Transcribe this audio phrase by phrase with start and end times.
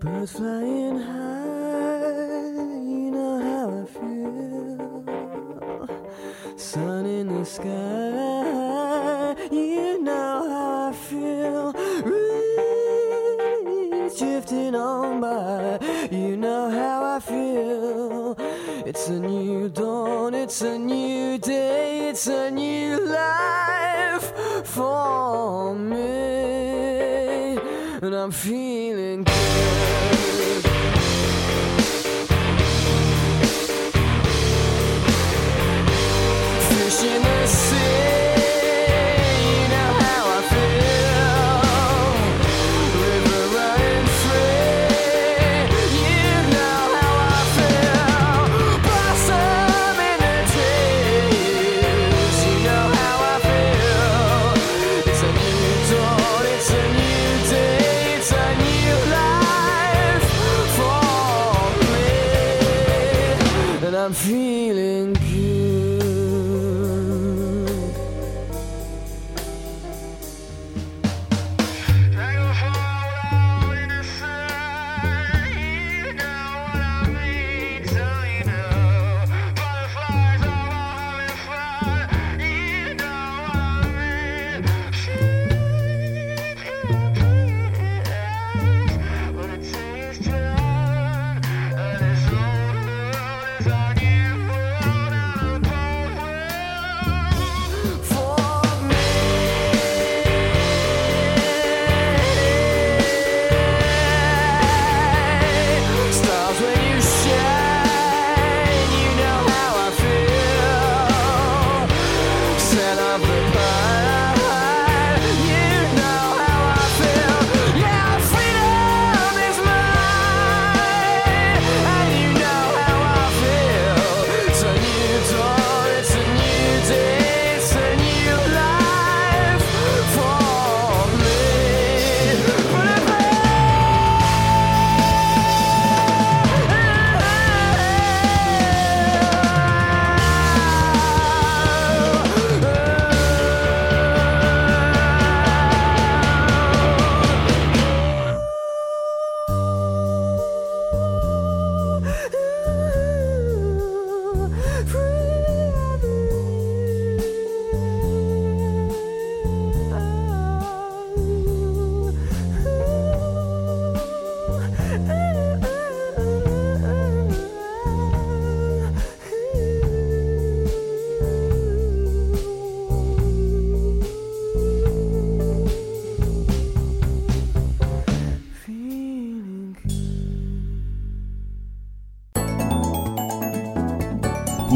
[0.00, 2.52] Birds flying high,
[2.90, 4.98] you know how I feel.
[6.56, 11.72] Sun in the sky, you know how I feel.
[12.02, 12.62] Breeze
[14.18, 15.78] drifting on by,
[16.10, 18.36] you know how I feel.
[18.84, 24.32] It's a new dawn, it's a new day, it's a new life
[24.66, 26.00] for me.
[28.02, 28.71] And I'm feeling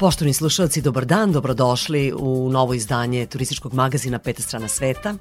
[0.00, 5.14] Poštovni slušalci, dobar dan, dobrodošli u novo izdanje turističkog magazina Peta strana sveta.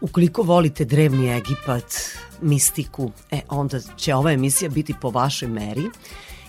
[0.00, 1.94] Ukoliko volite drevni Egipat,
[2.40, 5.90] mistiku, e, onda će ova emisija biti po vašoj meri,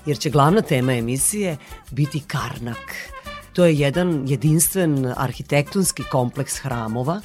[0.06, 1.58] jer će glavna tema emisije
[1.92, 2.96] biti Karnak.
[3.54, 7.22] To je jedan jedinstven arhitektonski kompleks hramova.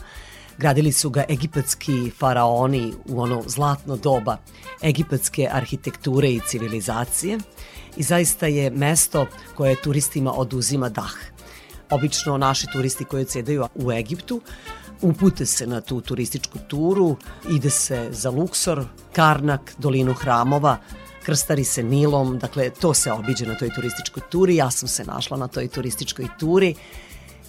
[0.58, 4.36] Gradili su ga egipatski faraoni u ono zlatno doba
[4.82, 7.38] egipatske arhitekture i civilizacije
[7.96, 11.14] i zaista je mesto koje turistima oduzima dah.
[11.90, 14.40] Obično naši turisti koji cedaju u Egiptu
[15.02, 17.16] upute se na tu turističku turu,
[17.50, 20.78] ide se za Luksor, Karnak, dolinu hramova,
[21.22, 25.36] krstari se Nilom, dakle to se obiđe na toj turističkoj turi, ja sam se našla
[25.36, 26.74] na toj turističkoj turi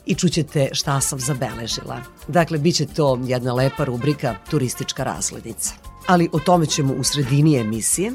[0.05, 2.01] i čućete šta sam zabeležila.
[2.27, 5.73] Dakle, bit će to jedna lepa rubrika turistička razglednica.
[6.07, 8.11] Ali o tome ćemo u sredini emisije,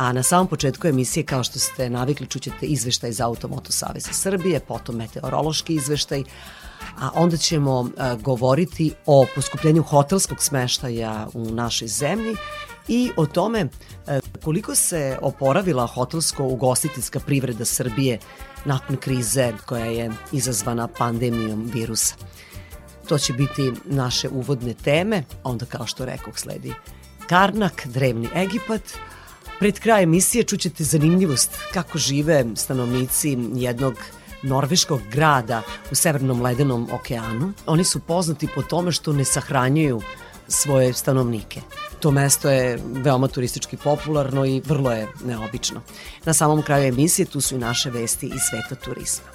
[0.00, 4.60] a na samom početku emisije, kao što ste navikli, čućete izveštaj za Automoto Saveza Srbije,
[4.60, 6.22] potom meteorološki izveštaj,
[6.98, 12.36] a onda ćemo a, govoriti o poskupljenju hotelskog smeštaja u našoj zemlji
[12.88, 18.18] i o tome e, koliko se oporavila hotelsko-ugostiteljska privreda Srbije
[18.64, 22.14] nakon krize koja je izazvana pandemijom virusa.
[23.08, 26.74] To će biti naše uvodne teme, onda kao što rekao sledi
[27.28, 28.82] Karnak, drevni Egipat,
[29.60, 33.94] Pred kraj emisije čućete zanimljivost kako žive stanovnici jednog
[34.42, 37.52] norveškog grada u Severnom ledenom okeanu.
[37.66, 40.00] Oni su poznati po tome što ne sahranjuju
[40.48, 41.60] svoje stanovnike.
[42.00, 45.82] To mesto je veoma turistički popularno i vrlo je neobično.
[46.24, 49.26] Na samom kraju emisije tu su i naše vesti iz sveta turizma.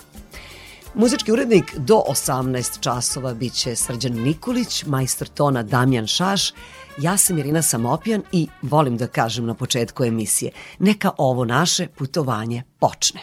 [0.93, 6.51] Muzički urednik do 18 časova biće Srđan Nikolić, majstor tona Damjan Šaš,
[6.97, 12.63] ja sam Irina Samopjan i volim da kažem na početku emisije, neka ovo naše putovanje
[12.79, 13.19] počne.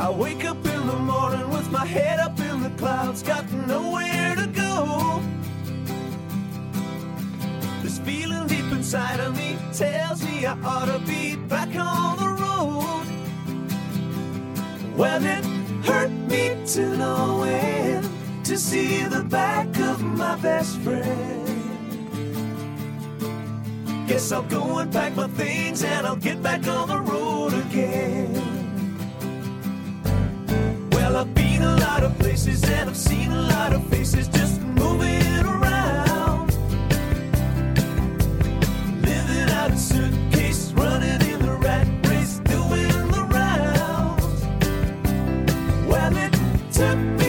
[0.00, 4.34] I wake up in the morning with my head up in the clouds, got nowhere
[4.36, 5.20] to go.
[7.82, 12.24] This feeling deep inside of me tells me I ought to be back on the
[12.26, 12.33] road.
[14.96, 15.44] Well, it
[15.84, 18.08] hurt me to no end
[18.44, 21.44] to see the back of my best friend.
[24.06, 28.32] Guess I'll go and pack my things and I'll get back on the road again.
[30.92, 34.60] Well, I've been a lot of places and I've seen a lot of faces just
[34.60, 36.52] moving around.
[39.02, 40.23] Living out a suitcase,
[46.74, 47.23] to.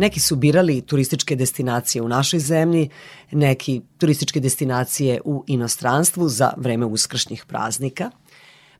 [0.00, 2.88] Neki su birali turističke destinacije u našoj zemlji,
[3.30, 8.10] neki turističke destinacije u inostranstvu za vreme uskršnjih praznika,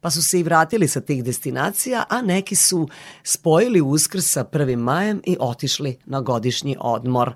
[0.00, 2.88] pa su se i vratili sa tih destinacija, a neki su
[3.22, 4.76] spojili uskrs sa 1.
[4.76, 7.32] majem i otišli na godišnji odmor.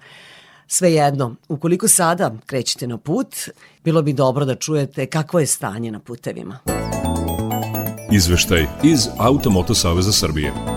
[0.67, 3.37] Svejedno, ukoliko sada krećete na put,
[3.85, 6.59] bilo bi dobro da čujete kakvo je stanje na putevima.
[8.13, 10.74] Izveštaj iz Automoto Saveza Srbije.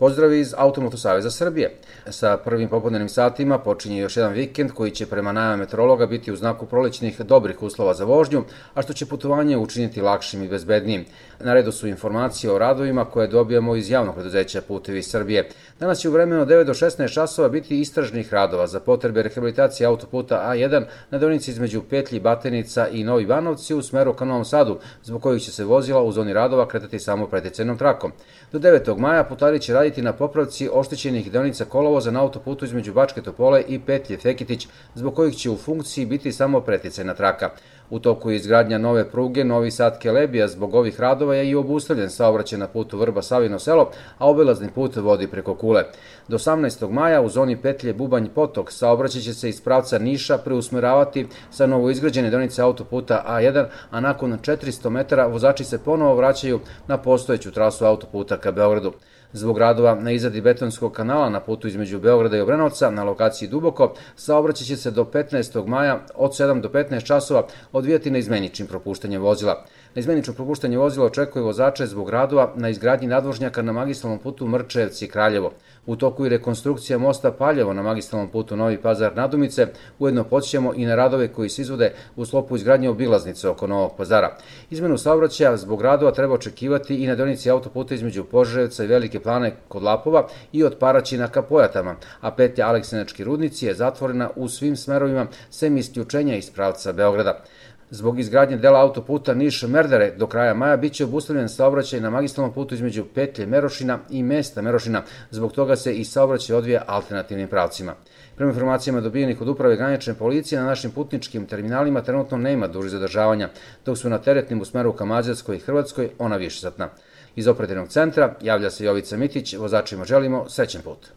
[0.00, 1.70] Pozdrav iz Automoto Saveza Srbije.
[2.10, 6.36] Sa prvim popodnevnim satima počinje još jedan vikend koji će prema najava meteorologa biti u
[6.36, 11.04] znaku prolećnih dobrih uslova za vožnju, a što će putovanje učiniti lakšim i bezbednijim.
[11.40, 15.48] Na redu su informacije o radovima koje dobijamo iz javnog preduzeća Putevi Srbije.
[15.80, 19.86] Danas će u vremenu od 9 do 16 časova biti istražnih radova za potrebe rehabilitacije
[19.86, 24.78] autoputa A1 na deonici između Petlji, Batenica i Novi Banovci u smeru ka Novom Sadu,
[25.02, 28.12] zbog kojih će se vozila u zoni radova kretati samo preticajnom trakom.
[28.52, 28.98] Do 9.
[28.98, 33.78] maja putari će raditi na popravci oštećenih deonica kolovoza na autoputu između Bačke Topole i
[33.78, 37.50] Petlje Fekitić, zbog kojih će u funkciji biti samo preticajna traka.
[37.90, 42.10] U toku je izgradnja nove pruge Novi Sad Kelebija zbog ovih radova je i obustavljen
[42.10, 45.84] saobraćaj na putu Vrba Savino selo, a obilazni put vodi preko Kule.
[46.28, 46.90] Do 18.
[46.90, 52.30] maja u zoni petlje Bubanj Potok saobraćaj će se iz pravca Niša preusmeravati sa novoizgrađene
[52.30, 58.36] deonice autoputa A1, a nakon 400 metara vozači se ponovo vraćaju na postojeću trasu autoputa
[58.36, 58.92] ka Beogradu.
[59.32, 63.94] Zbog radova na izradi betonskog kanala na putu između Beograda i Obrenovca na lokaciji Duboko,
[64.16, 65.66] saobraćaj će se do 15.
[65.66, 69.64] maja od 7 do 15 časova odvijati na izmeničnim propuštanjem vozila.
[69.94, 75.50] Na izmenično propuštanje vozila očekuje vozače zbog radova na izgradnji nadvožnjaka na magistralnom putu Mrčevci-Kraljevo.
[75.86, 79.66] U toku je rekonstrukcija mosta Paljevo na magistralnom putu Novi Pazar-Nadumice,
[79.98, 84.36] ujedno podsjećamo i na radove koji se izvode u slopu izgradnje obilaznice oko Novog Pazara.
[84.70, 89.56] Izmenu saobraćaja zbog radova treba očekivati i na deonici autoputa između Požarevca i Velike plane
[89.68, 94.76] kod Lapova i od Paraćina ka Pojatama, a petlja Aleksinački rudnici je zatvorena u svim
[94.76, 97.42] smerovima sem isključenja iz pravca Beograda.
[97.90, 103.04] Zbog izgradnje dela autoputa Niš-Merdare do kraja maja biće obustavljen saobraćaj na magistralnom putu između
[103.14, 105.02] petlje Merošina i mesta Merošina.
[105.30, 107.94] Zbog toga se i saobraćaj odvija alternativnim pravcima.
[108.36, 113.48] Prema informacijama dobijenih od uprave granične policije, na našim putničkim terminalima trenutno nema duži zadržavanja,
[113.86, 116.88] dok su na teretnim u smeru ka Mađarskoj i Hrvatskoj ona višesatna.
[117.36, 121.08] Iz operativnog centra javlja se Jovica Mitić, vozačima želimo srećen put.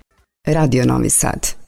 [0.46, 1.63] Radio Novi Sad.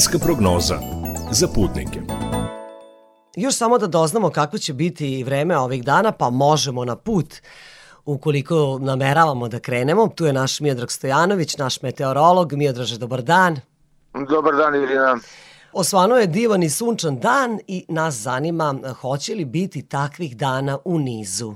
[0.00, 0.78] Vremenska prognoza
[1.30, 2.00] za putnike.
[3.36, 7.34] Još samo da doznamo kako će biti vreme ovih dana, pa možemo na put
[8.04, 10.08] ukoliko nameravamo da krenemo.
[10.08, 12.52] Tu je naš Miodrag Stojanović, naš meteorolog.
[12.52, 13.60] Miodraže, dobar dan.
[14.28, 15.18] Dobar dan, Irina.
[15.72, 20.98] Osvano je divan i sunčan dan i nas zanima hoće li biti takvih dana u
[20.98, 21.54] nizu.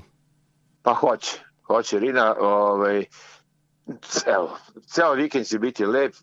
[0.81, 1.39] Pa hoće.
[1.67, 2.35] Hoće, Irina.
[2.39, 3.05] Ovaj,
[4.25, 6.13] evo, ceo vikend će biti lep,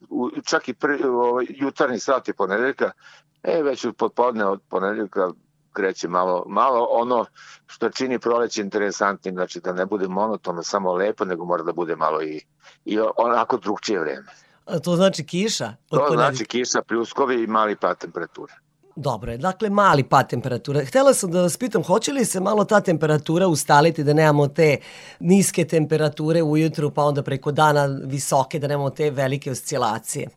[0.45, 2.91] čak i prvi, ovaj, jutarnji sat je ponedeljka,
[3.43, 5.31] e, već od popodne od ponedeljka
[5.73, 7.25] kreće malo, malo ono
[7.67, 11.97] što čini proleće interesantnim, znači da ne bude monotono, samo lepo, nego mora da bude
[11.97, 12.41] malo i,
[12.85, 14.27] i onako drugčije vreme.
[14.67, 15.75] A To znači kiša?
[15.91, 18.53] od To znači kiša, pljuskovi i mali pad temperature.
[18.97, 20.85] Dobro je, dakle mali pad temperature.
[20.85, 24.77] Htela sam da vas pitam, hoće li se malo ta temperatura ustaliti da nemamo te
[25.21, 30.29] niske temperature ujutru pa onda preko dana visoke, da nemamo te velike oscilacije?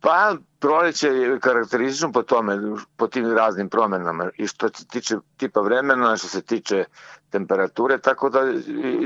[0.00, 2.58] Pa, proleće je karakteristično po tome,
[2.96, 6.84] po tim raznim promenama i što se tiče tipa vremena, što se tiče
[7.30, 8.40] temperature, tako da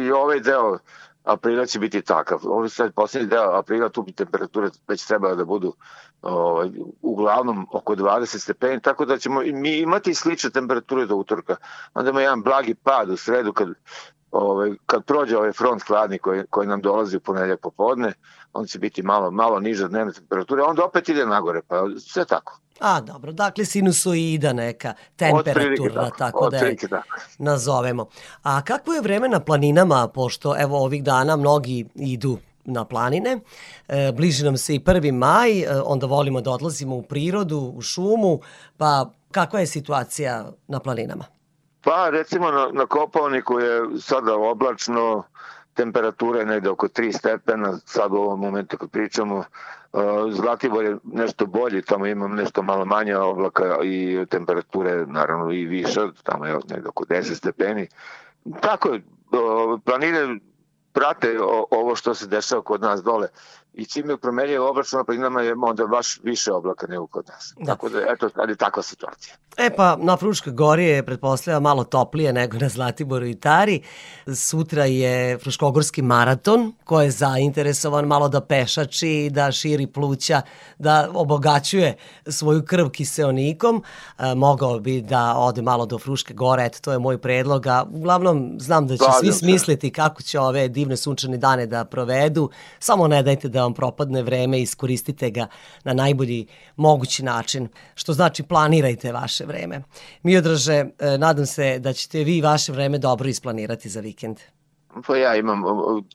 [0.06, 0.78] i ovaj deo
[1.28, 2.40] aprila će biti takav.
[2.44, 5.74] Ovo sad poslednji deo aprila, tu bi temperature već trebalo da budu
[6.22, 6.70] ovaj,
[7.02, 11.56] uglavnom oko 20 stepeni, tako da ćemo mi imati slične temperature do utorka.
[11.94, 13.68] Onda ima jedan blagi pad u sredu kad
[14.30, 18.12] ovaj, kad prođe ovaj front hladni koji, koji nam dolazi u ponedjeljak popodne,
[18.52, 22.60] on će biti malo, malo niže dnevne temperature, onda opet ide nagore, pa sve tako.
[22.80, 27.18] A, dobro, dakle sinusoida neka temperaturna, Otprilike tako da je tako.
[27.38, 28.08] nazovemo.
[28.42, 33.38] A kakvo je vreme na planinama, pošto evo ovih dana mnogi idu na planine,
[33.88, 35.12] e, bliži nam se i 1.
[35.12, 38.40] maj, e, onda volimo da odlazimo u prirodu, u šumu,
[38.76, 41.24] pa kakva je situacija na planinama?
[41.84, 45.22] Pa recimo na, na Kopavniku je sada oblačno,
[45.78, 49.44] temperatura je negde oko 3 stepena, sad u ovom momentu kad pričamo,
[49.92, 55.64] Uh, Zlatibor je nešto bolji, tamo imam nešto malo manje oblaka i temperature naravno i
[55.64, 57.88] više, tamo je negde oko 10 stepeni.
[58.60, 60.38] Tako je, uh, planine
[60.92, 61.38] prate
[61.70, 63.28] ovo što se dešava kod nas dole
[63.74, 67.54] i čim je promenio oblačno na planinama je onda baš više oblaka nego kod nas.
[67.58, 67.66] Da.
[67.66, 69.34] Tako da, eto, ali takva situacija.
[69.56, 73.82] E pa, na Fruškoj gori je, pretpostavlja, malo toplije nego na Zlatiboru i Tari.
[74.34, 80.42] Sutra je Fruškogorski maraton, ko je zainteresovan malo da pešači, da širi pluća,
[80.78, 83.82] da obogaćuje svoju krv kiseonikom.
[84.18, 87.66] E, mogao bi da ode malo do Fruške gore, eto, to je moj predlog.
[87.66, 89.38] A uglavnom, znam da će Slažem svi se.
[89.38, 92.50] smisliti kako će ove divne sunčane dane da provedu.
[92.78, 95.46] Samo ne dajte da vam propadne vreme, iskoristite ga
[95.84, 99.82] na najbolji mogući način, što znači planirajte vaše vreme.
[100.22, 104.40] Miodraže, e, nadam se da ćete vi vaše vreme dobro isplanirati za vikend.
[105.06, 105.62] Pa ja imam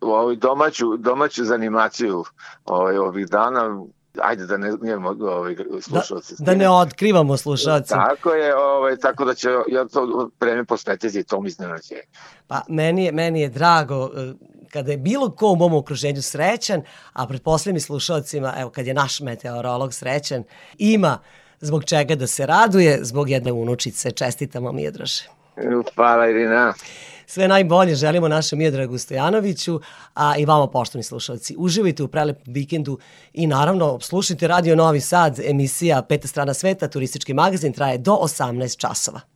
[0.02, 2.24] ovaj domaću, domaću zanimaciju
[2.66, 3.86] ovaj, ovih dana,
[4.22, 6.36] ajde da ne imamo ovaj, Da, slušalci.
[6.40, 8.06] da ne otkrivamo slušalcima.
[8.10, 12.02] Tako je, ovaj, tako da će ja to vreme posvetiti tom iznenađenju.
[12.48, 14.34] Pa meni je, meni je drago e,
[14.74, 16.82] kada je bilo ko u mom okruženju srećan,
[17.14, 20.44] a pretpostavljam i slušalcima, evo kad je naš meteorolog srećan,
[20.78, 21.20] ima
[21.62, 24.12] zbog čega da se raduje, zbog jedne unučice.
[24.12, 25.24] Čestitamo Miodraže.
[25.96, 26.74] Hvala Irina.
[27.26, 29.80] Sve najbolje želimo našem Miodragu Stojanoviću,
[30.14, 31.56] a i vama poštovni slušalci.
[31.58, 33.00] Uživajte u prelepom vikendu
[33.34, 38.78] i naravno slušajte Radio Novi Sad, emisija Peta strana sveta, turistički magazin traje do 18
[38.78, 39.33] časova.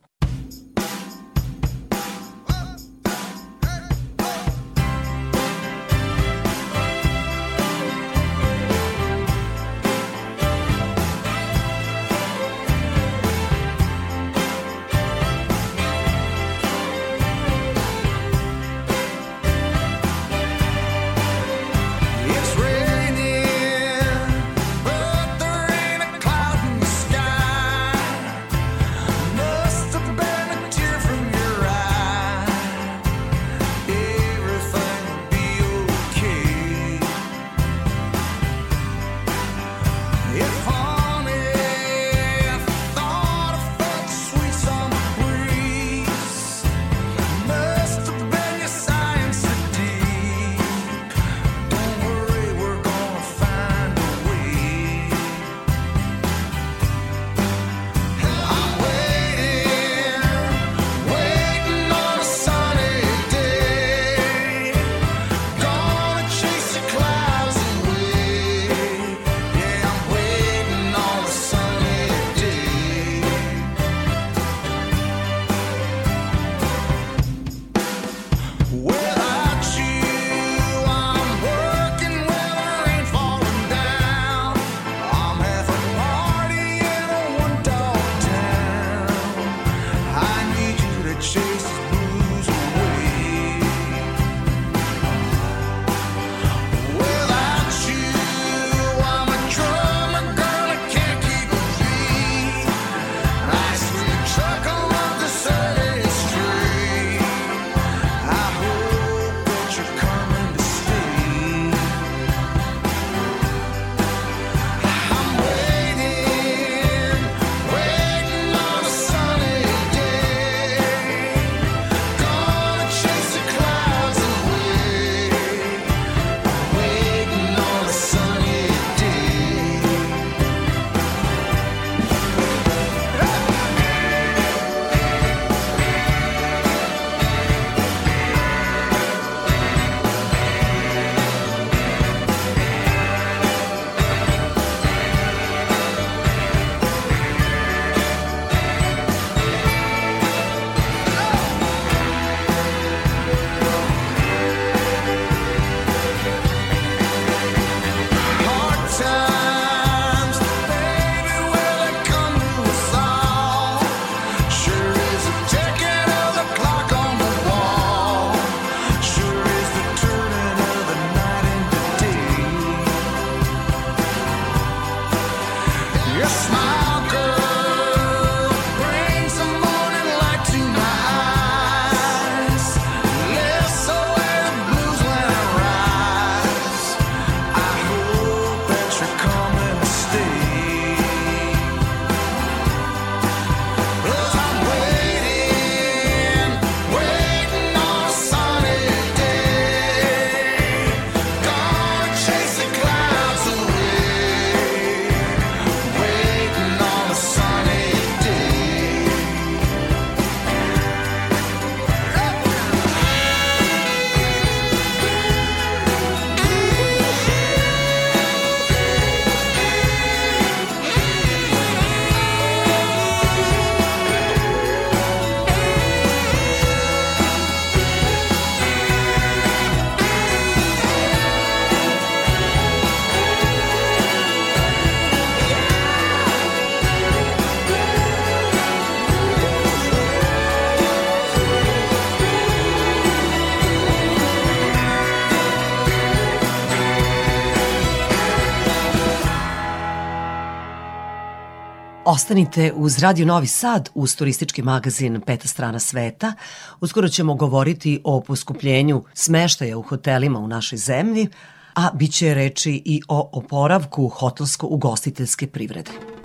[252.18, 256.32] Ostanite uz Radio Novi Sad, uz turistički magazin Peta strana sveta.
[256.80, 261.28] Uskoro ćemo govoriti o poskupljenju smeštaja u hotelima u našoj zemlji,
[261.74, 266.17] a bit će reči i o oporavku hotelsko-ugostiteljske privrede.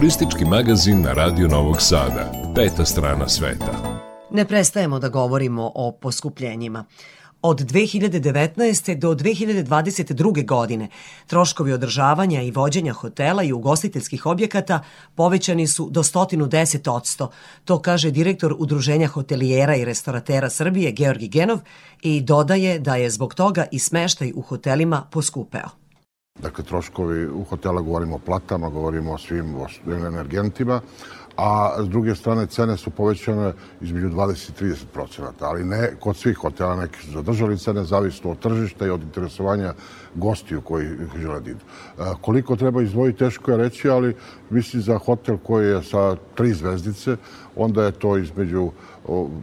[0.00, 2.32] Turistički magazin na Radio Novog Sada.
[2.54, 4.00] Peta strana sveta.
[4.30, 6.84] Ne prestajemo da govorimo o poskupljenjima.
[7.42, 8.94] Od 2019.
[8.94, 10.46] do 2022.
[10.46, 10.88] godine
[11.26, 14.82] troškovi održavanja i vođenja hotela i ugostiteljskih objekata
[15.14, 17.28] povećani su do 110%.
[17.64, 21.58] To kaže direktor Udruženja hotelijera i restoratera Srbije Georgi Genov
[22.02, 25.89] i dodaje da je zbog toga i smeštaj u hotelima poskupeo.
[26.42, 29.54] Dakle, troškovi u hotela govorimo o platama, govorimo o svim
[30.06, 30.80] energentima,
[31.36, 36.16] a s druge strane cene su povećane između 20 i 30 procenata, ali ne kod
[36.16, 39.74] svih hotela, neki su zadržali cene, zavisno od tržišta i od interesovanja
[40.14, 41.64] gostiju koji žele da idu.
[41.98, 44.16] E, Koliko treba izdvojiti, teško je reći, ali
[44.50, 47.16] mislim za hotel koji je sa tri zvezdice,
[47.56, 48.70] onda je to između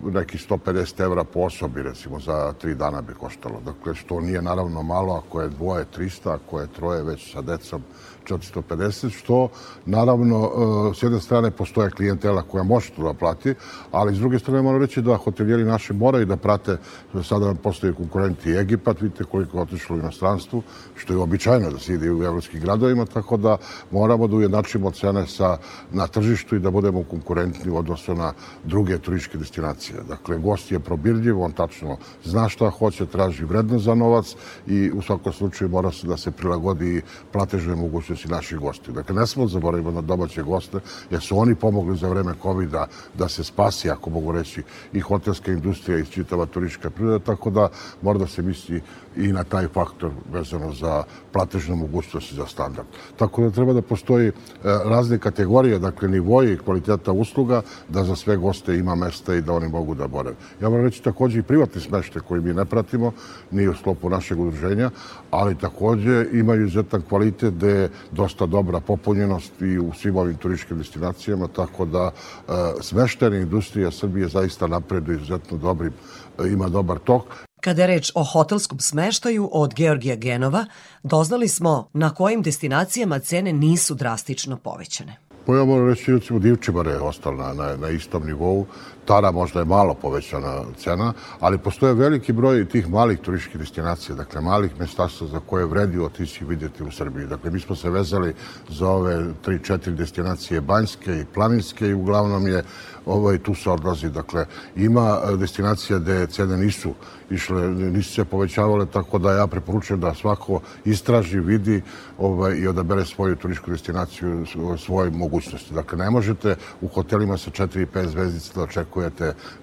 [0.03, 3.61] neki 150 evra po osobi, recimo, za tri dana bi koštalo.
[3.65, 7.81] Dakle, što nije naravno malo, ako je dvoje 300, ako je troje već sa decom
[8.27, 9.49] 450, što
[9.85, 10.51] naravno
[10.91, 13.55] e, s jedne strane postoje klijentela koja može to da plati,
[13.91, 16.77] ali s druge strane moram reći da hotelijeri naši moraju da prate,
[17.23, 20.63] sada nam postoje konkurenti Egipat, vidite koliko je otišlo u inostranstvu,
[20.95, 23.57] što je običajno da se ide u evropskim gradovima, tako da
[23.91, 25.57] moramo da ujednačimo cene sa,
[25.91, 30.03] na tržištu i da budemo konkurentni u odnosu na druge turističke destinacije.
[30.07, 34.35] Dakle, gost je probirljiv, on tačno zna šta hoće, traži vredno za novac
[34.67, 38.91] i u svakom slučaju mora se da se prilagodi platežne mogućnosti naših gosti.
[38.91, 40.79] Dakle, ne smo zaboravimo na domaće goste,
[41.11, 42.69] jer su oni pomogli za vreme covid
[43.13, 47.69] da se spasi, ako mogu reći, i hotelska industrija i čitava turistička priroda, tako da
[48.01, 48.81] mora da se misli
[49.17, 51.03] i na taj faktor vezano za
[51.33, 52.87] platežne mogućnosti za standard.
[53.17, 54.31] Tako da treba da postoji e,
[54.63, 59.53] razne kategorije, dakle nivoji i kvaliteta usluga, da za sve goste ima mesta i da
[59.53, 60.35] oni mogu da borave.
[60.61, 63.11] Ja moram reći takođe i privatni smešte koji mi ne pratimo,
[63.51, 64.89] nije u sklopu našeg udruženja,
[65.31, 70.77] ali takođe imaju izuzetan kvalitet gde je dosta dobra popunjenost i u svim ovim turističkim
[70.77, 72.51] destinacijama, tako da e,
[72.81, 75.93] smeštena industrija Srbije zaista napreduje izuzetno dobrim,
[76.39, 77.46] e, ima dobar tok.
[77.61, 80.65] Kada je reč o hotelskom smeštaju od Georgija Genova,
[81.03, 85.17] doznali smo na kojim destinacijama cene nisu drastično povećane.
[85.45, 88.65] Pa ja moram reći, recimo, Divčibara je ostala na, na, na istom nivou.
[89.07, 94.41] Tara možda je malo povećana cena, ali postoje veliki broj tih malih turističkih destinacija, dakle
[94.41, 97.27] malih mestasta za koje vredi otići vidjeti u Srbiji.
[97.27, 98.33] Dakle, mi smo se vezali
[98.69, 102.63] za ove 3-4 destinacije banjske i planinske i uglavnom je
[103.05, 104.09] ovaj, tu se odlazi.
[104.09, 106.93] Dakle, ima e, destinacija gde cene nisu
[107.29, 111.81] išle, nisu se povećavale, tako da ja preporučujem da svako istraži, vidi
[112.17, 114.45] ovaj, i odabere svoju turističku destinaciju,
[114.77, 115.73] svoje mogućnosti.
[115.73, 118.96] Dakle, ne možete u hotelima sa 4 i 5 zvezdica da očekujete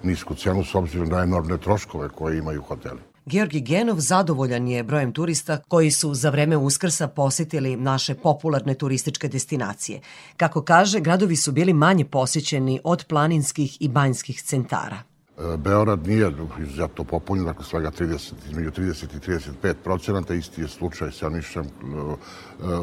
[0.03, 2.99] nisku cenu s obzirom na enormne troškove koje imaju hoteli.
[3.25, 9.27] Georgi Genov zadovoljan je brojem turista koji su za vreme Uskrsa posetili naše popularne turističke
[9.27, 9.99] destinacije.
[10.37, 15.14] Kako kaže, gradovi su bili manje posjećeni od planinskih i banjskih centara.
[15.57, 19.31] Beograd nije izuzetno popunjen, dakle svega 30, između 30 i
[19.63, 22.15] 35 procenata, isti je slučaj sa Nišem, e, e,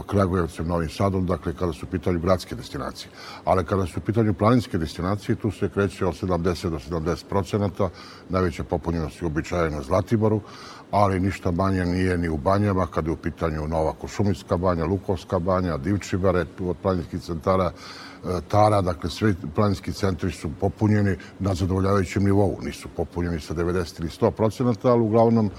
[0.06, 3.10] Kragujevcem, Novim Sadom, dakle kada su pitanju gradske destinacije.
[3.44, 7.88] Ali kada su pitanju planinske destinacije, tu se kreće od 70 do 70 procenata,
[8.28, 10.40] najveća popunjenost je uobičajena na Zlatiboru,
[10.90, 15.38] ali ništa manje nije ni u banjama, kada je u pitanju Nova Košumitska banja, Lukovska
[15.38, 17.72] banja, Divčibare, tu od planinskih centara,
[18.48, 22.58] Tara, dakle svi planinski centri su popunjeni na zadovoljavajućem nivou.
[22.62, 25.50] Nisu popunjeni sa 90 ili 100 procenata, ali uglavnom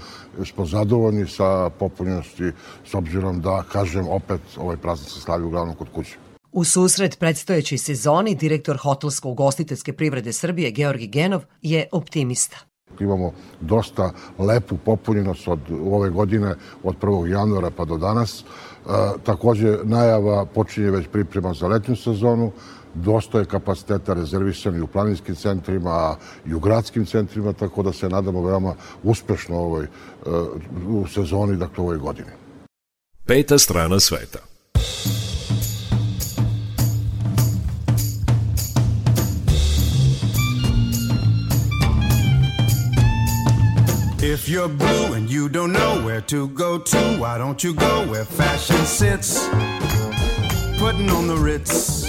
[0.44, 2.52] smo zadovoljni sa popunjenosti
[2.84, 6.16] s obzirom da, kažem, opet ovaj praznik se slavi uglavnom kod kuće.
[6.52, 12.56] U susret predstojećoj sezoni direktor hotelsko-ugostiteljske privrede Srbije Georgi Genov je optimista.
[13.00, 15.60] Imamo dosta lepu popunjenost od
[15.92, 17.26] ove godine, od 1.
[17.26, 18.44] januara pa do danas.
[18.84, 22.52] E, takođe, najava počinje već priprema za letnju sezonu.
[22.94, 26.16] Dosta je kapaciteta rezervisani u planinskim centrima
[26.46, 29.88] i u gradskim centrima, tako da se nadamo veoma uspešno ovoj, e,
[30.88, 32.30] u sezoni, dakle, ovoj godini.
[33.26, 34.38] Peta strana sveta.
[44.26, 48.06] If you're blue and you don't know where to go to, why don't you go
[48.08, 49.46] where fashion sits?
[50.78, 52.04] Putting on the Ritz.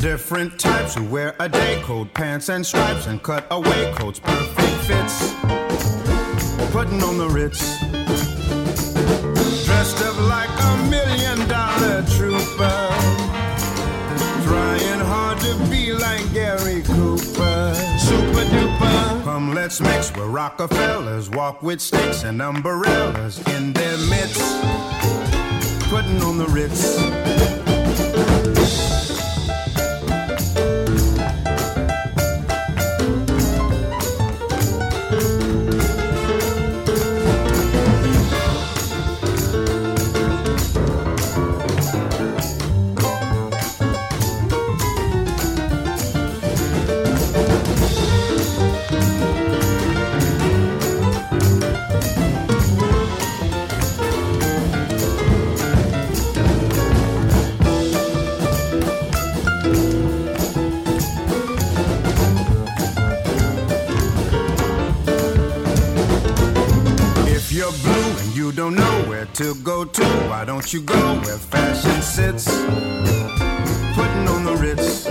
[0.00, 4.76] Different types who wear a day coat, pants and stripes, and cut away coats, perfect
[4.88, 5.32] fits.
[6.72, 7.78] Putting on the Ritz.
[9.66, 12.99] Dressed up like a million dollar trooper.
[14.50, 17.72] Trying hard to be like Gary Cooper.
[17.98, 19.22] Super duper.
[19.22, 24.40] Come, let's mix where Rockefellers walk with sticks and umbrellas in their midst.
[25.88, 27.69] Putting on the Ritz.
[70.72, 72.44] You go where fashion sits?
[73.94, 75.04] Putting on the Ritz.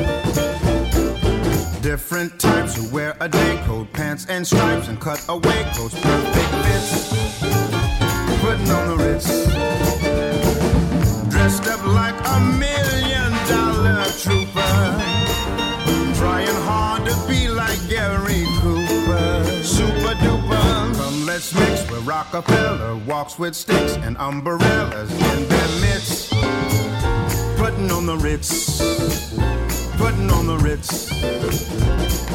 [1.82, 6.50] different types who wear a day coat, pants and stripes, and cut away coats, perfect
[6.64, 7.10] fits.
[8.40, 9.28] Putting on the Ritz.
[11.30, 14.76] Dressed up like a million dollar trooper.
[16.16, 19.44] Trying hard to be like Gary Cooper.
[19.64, 20.96] Super duper.
[20.96, 25.29] Come, let's mix where Rockefeller walks with sticks and umbrellas
[28.40, 28.80] Ritz.
[29.98, 31.10] Putting on the Ritz.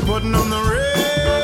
[0.04, 1.43] Putting on the Ritz.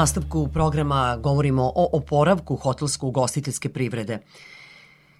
[0.00, 4.18] Nastavku programa govorimo o oporavku hotelsko-ugostiteljske privrede.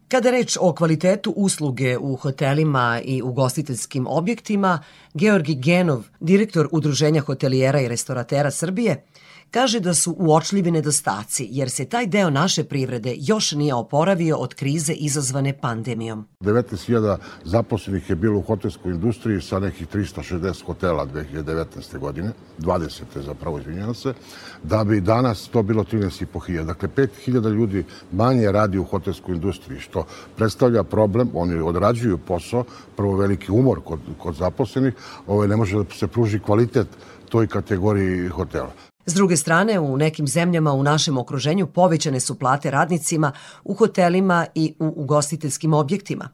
[0.08, 4.78] Kada je reč o kvalitetu usluge u hotelima i ugostiteljskim objektima,
[5.14, 9.04] Georgi Genov, direktor Udruženja hotelijera i restoratera Srbije,
[9.50, 14.54] kaže da su uočljivi nedostaci, jer se taj deo naše privrede još nije oporavio od
[14.54, 16.26] krize izazvane pandemijom.
[16.40, 21.98] 19.000 zaposlenih je bilo u hotelskoj industriji sa nekih 360 hotela 2019.
[21.98, 23.02] godine, 20.
[23.26, 24.14] zapravo, izvinjavam se,
[24.62, 26.64] da bi danas to bilo 13.500.
[26.64, 30.06] Dakle, 5.000 ljudi manje radi u hotelskoj industriji, što
[30.36, 32.64] predstavlja problem, oni odrađuju posao,
[32.96, 34.94] prvo veliki umor kod, kod zaposlenih,
[35.26, 36.88] ovaj, ne može da se pruži kvalitet
[37.28, 38.89] toj kategoriji hotela.
[39.10, 43.32] S druge strane, u nekim zemljama u našem okruženju povećane su plate radnicima
[43.64, 46.28] u hotelima i u ugostiteljskim objektima.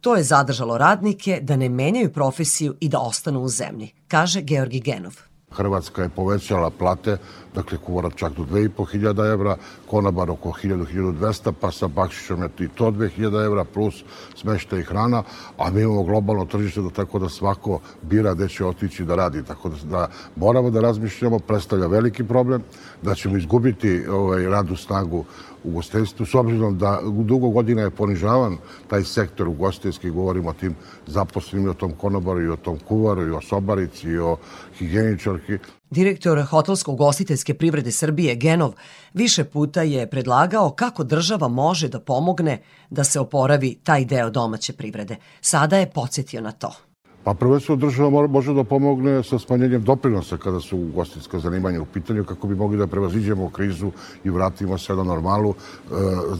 [0.00, 4.80] To je zadržalo radnike da ne menjaju profesiju i da ostanu u zemlji, kaže Georgi
[4.80, 5.29] Genov.
[5.50, 7.16] Hrvatska je povećala plate,
[7.54, 12.90] dakle kuvara čak do 2500 evra, konabar oko 1000-1200, pa sa bakšišom je i to
[12.90, 14.04] 2000 evra plus
[14.36, 15.22] smešta i hrana,
[15.58, 19.42] a mi imamo globalno tržište da tako da svako bira gde će otići da radi,
[19.44, 22.62] tako da, da moramo da razmišljamo, predstavlja veliki problem,
[23.02, 25.24] da ćemo izgubiti ovaj, radnu snagu
[25.64, 28.56] ugostiteljstvu, s obzirom da dugo godina je ponižavan
[28.88, 30.74] taj sektor ugostiteljski, govorimo o tim
[31.06, 34.36] zaposlenim, o tom konobaru, i o tom kuvaru, i o sobarici, i o
[34.78, 35.58] higijeničarki.
[35.90, 38.72] Direktor hotelsko-ugostiteljske privrede Srbije Genov
[39.14, 44.72] više puta je predlagao kako država može da pomogne da se oporavi taj deo domaće
[44.72, 45.16] privrede.
[45.40, 46.89] Sada je podsjetio na to.
[47.24, 52.24] Pa prvenstveno država može da pomogne sa smanjenjem doprinosa kada su ugostiteljska zanimanja u pitanju
[52.24, 53.90] kako bi mogli da prevaziđemo krizu
[54.24, 55.94] i vratimo se na normalu e,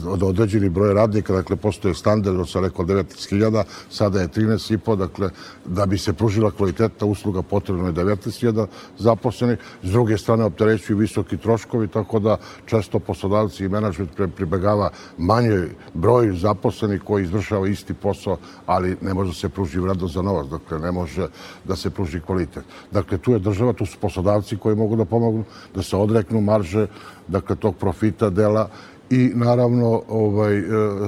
[0.07, 5.29] od određeni broj radnika, dakle postoje standard od sam rekao 19.000, sada je 13.500, dakle
[5.65, 8.65] da bi se pružila kvalitetna usluga potrebno je 19.000
[8.97, 15.67] zaposlenih, s druge strane opterećuju visoki troškovi, tako da često poslodavci i menadžment pribegava manje
[15.93, 20.47] broju zaposlenih koji izvršava isti posao, ali ne može da se pruži vredno za novac,
[20.47, 21.27] dakle ne može
[21.63, 22.63] da se pruži kvalitet.
[22.91, 25.43] Dakle, tu je država, tu su poslodavci koji mogu da pomognu,
[25.75, 26.87] da se odreknu marže,
[27.27, 28.69] dakle, tog profita dela
[29.11, 30.63] i naravno ovaj, e,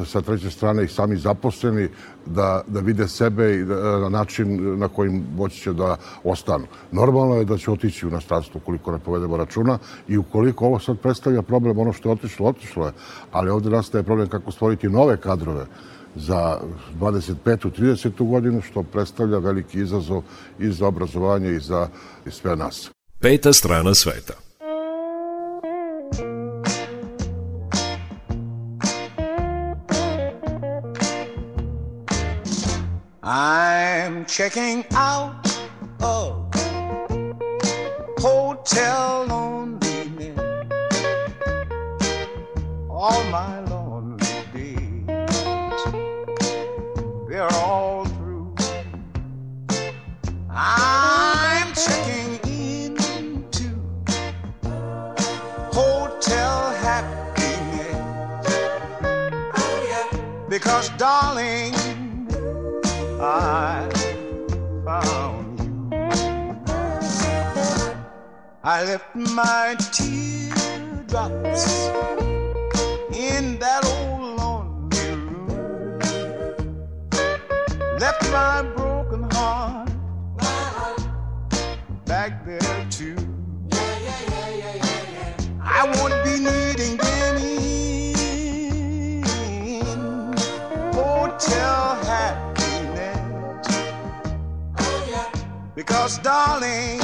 [0.05, 1.87] sa treće strane i sami zaposleni
[2.25, 6.65] da, da vide sebe i da, na način na kojim moći će da ostanu.
[6.91, 10.99] Normalno je da će otići u inostranstvo ukoliko ne povedemo računa i ukoliko ovo sad
[10.99, 12.93] predstavlja problem, ono što je otišlo, otišlo je,
[13.31, 15.65] ali ovde nastaje problem kako stvoriti nove kadrove
[16.15, 16.59] za
[16.99, 17.69] 25.
[17.79, 18.29] 30.
[18.29, 20.23] godinu, što predstavlja veliki izazov
[20.59, 21.87] i za obrazovanje i za
[22.25, 22.91] i sve nas.
[23.19, 24.33] Peta strana sveta.
[33.25, 35.47] I'm checking out
[36.01, 36.53] of
[38.19, 40.39] hotel loneliness.
[42.89, 43.72] All my lonely
[47.49, 48.55] they're all through.
[50.49, 53.69] I'm checking into
[55.73, 57.97] hotel happiness.
[60.47, 61.75] Because, darling,
[63.19, 63.89] I
[64.85, 65.89] found you.
[68.63, 71.65] I left my teardrops
[73.13, 74.12] in that old
[77.99, 79.89] left my broken heart
[80.37, 81.01] my heart.
[82.05, 83.15] back there too.
[83.71, 84.83] Yeah, yeah, yeah,
[85.61, 89.23] I won't be needing any
[90.93, 93.67] hotel happiness.
[94.79, 95.05] Oh,
[95.75, 97.01] Because, darling,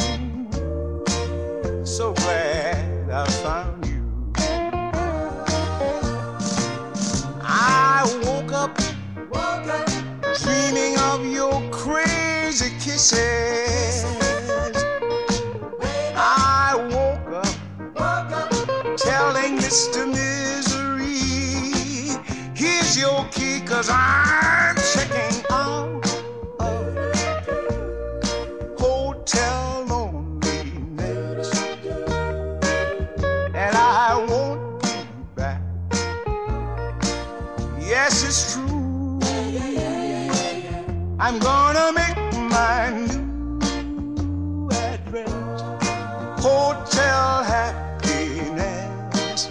[1.86, 4.04] so glad I found you.
[7.42, 8.78] I woke up,
[10.44, 14.06] dreaming of your crazy kisses.
[16.16, 20.08] I woke up, telling Mr.
[20.08, 21.18] Misery,
[22.56, 26.09] here's your key, cause I'm checking out
[41.22, 42.16] I'm gonna make
[42.50, 45.62] my new address
[46.42, 49.50] hotel happiness.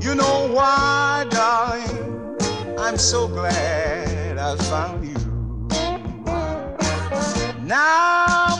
[0.00, 2.36] You know why, darling?
[2.78, 5.16] I'm so glad I found you.
[7.64, 8.55] Now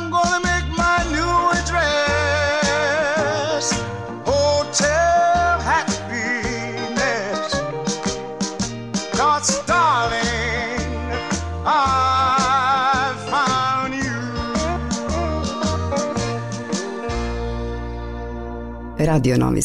[18.99, 19.63] Radio Novi.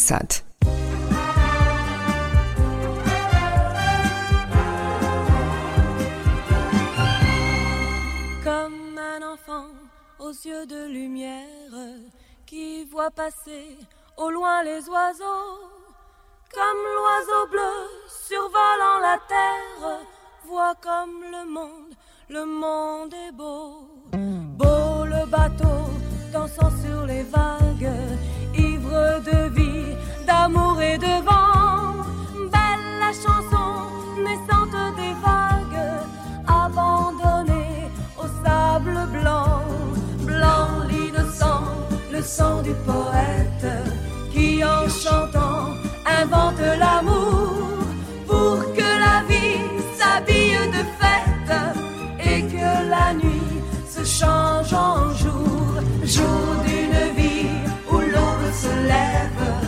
[8.44, 9.68] Comme un enfant
[10.20, 11.46] aux yeux de lumière
[12.46, 13.78] qui voit passer
[14.18, 15.70] au loin les oiseaux.
[16.54, 17.74] Comme l'oiseau bleu
[18.28, 20.00] survolant la terre,
[20.46, 21.96] voit comme le monde,
[22.30, 23.88] le monde est beau.
[24.12, 25.90] Beau le bateau
[26.34, 27.90] dansant sur les vagues,
[28.92, 29.96] de vie,
[30.28, 32.04] d'amour et de vent.
[32.54, 33.70] Belle la chanson
[34.26, 35.84] naissante des vagues,
[36.48, 39.62] abandonnée au sable blanc.
[40.26, 41.64] Blanc l'innocent,
[42.12, 43.68] le sang du poète,
[44.34, 45.74] qui en chantant
[46.22, 47.54] invente l'amour
[48.28, 49.62] pour que la vie
[49.98, 51.56] s'habille de fête
[52.20, 56.81] et que la nuit se change en jour, jour l'aube
[59.12, 59.61] se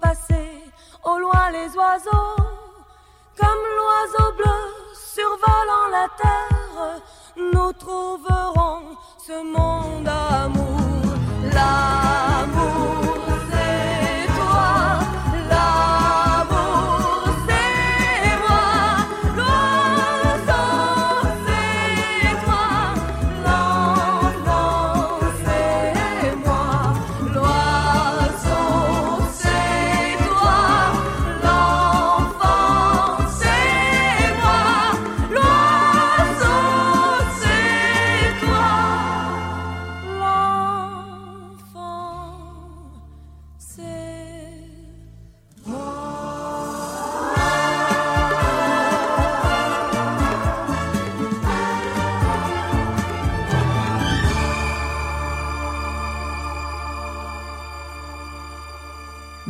[0.00, 0.62] passer
[1.04, 2.36] au loin les oiseaux.
[3.38, 4.60] Comme l'oiseau bleu
[4.94, 7.00] survolant la terre,
[7.36, 10.76] nous trouverons ce monde d'amour.
[11.52, 13.05] L'amour,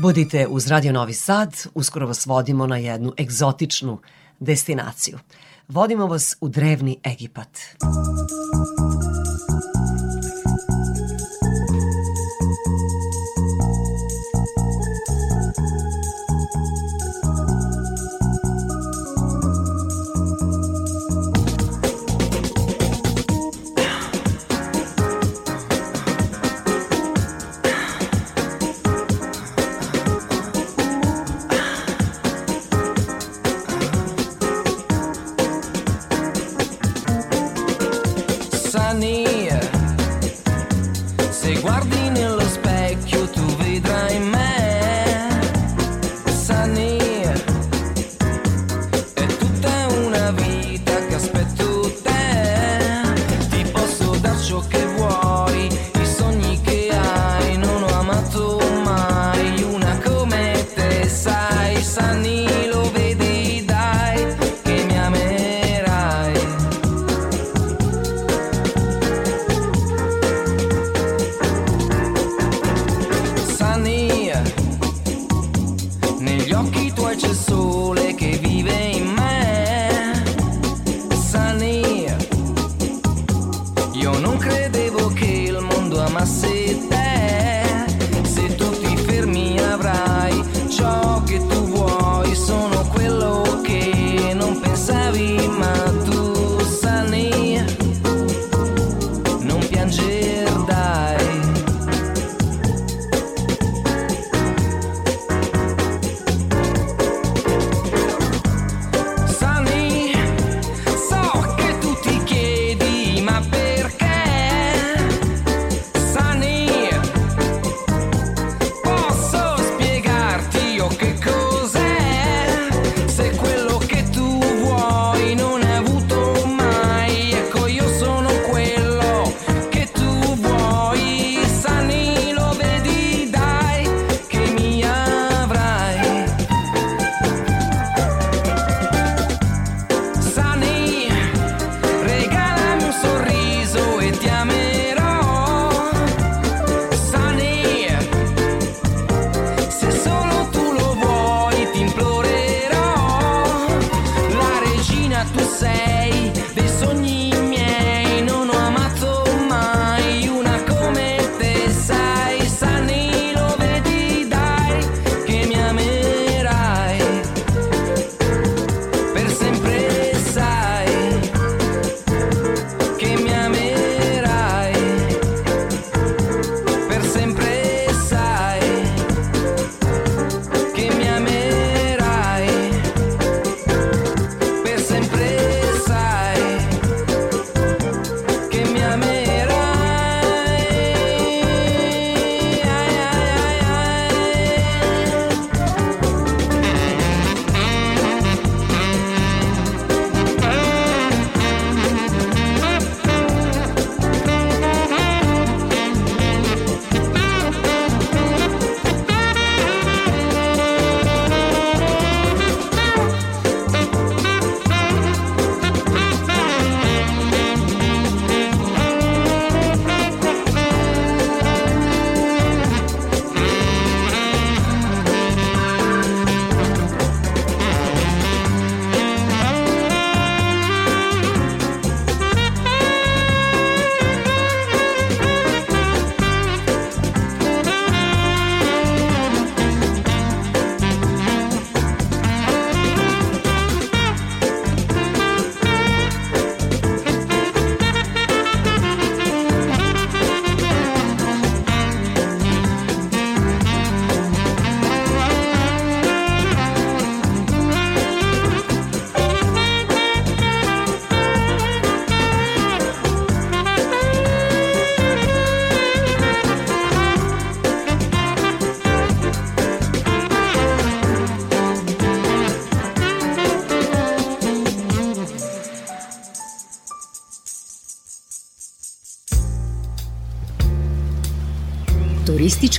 [0.06, 3.98] Budite uz Radio Novi Sad, uskoro vas vodimo na jednu egzotičnu
[4.40, 5.18] destinaciju.
[5.68, 7.48] Vodimo vas u drevni Egipat.
[7.82, 8.85] occhi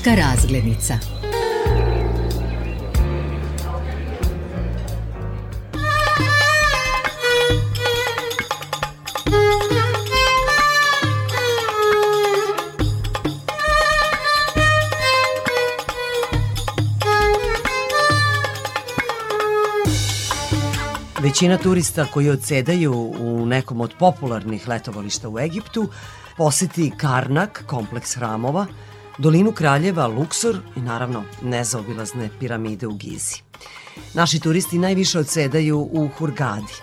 [0.07, 0.97] Turistička razglednica.
[21.19, 25.89] Većina turista koji odsedaju u nekom od popularnih letovališta u Egiptu
[26.37, 28.65] poseti Karnak, kompleks hramova,
[29.17, 33.41] dolinu kraljeva, Luksor i naravno nezaobilazne piramide u Gizi.
[34.13, 36.73] Naši turisti najviše odsedaju u Hurgadi.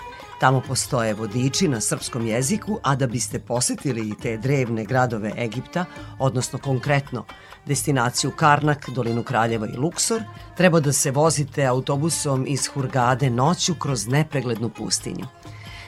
[0.40, 5.84] Tamo postoje vodiči na srpskom jeziku, a da biste posetili i te drevne gradove Egipta,
[6.18, 7.24] odnosno konkretno
[7.66, 10.22] destinaciju Karnak, Dolinu Kraljeva i Luksor,
[10.56, 15.26] treba da se vozite autobusom iz Hurgade noću kroz nepreglednu pustinju.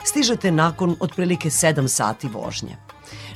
[0.05, 2.86] Stižete nakon otprilike 7 sati vožnje.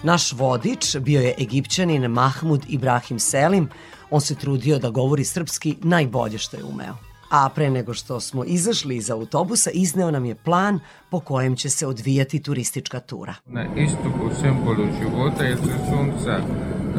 [0.02, 3.68] Naš vodič bio je Egipćanin Mahmud Ibrahim Selim.
[4.10, 6.94] On se trudio da govori srpski najbolje što je umeo.
[7.30, 10.80] A pre nego što smo izašli iz autobusa, izneo nam je plan
[11.10, 13.34] po kojem će se odvijati turistička tura.
[13.46, 16.40] Na istoku simbolu života se sunca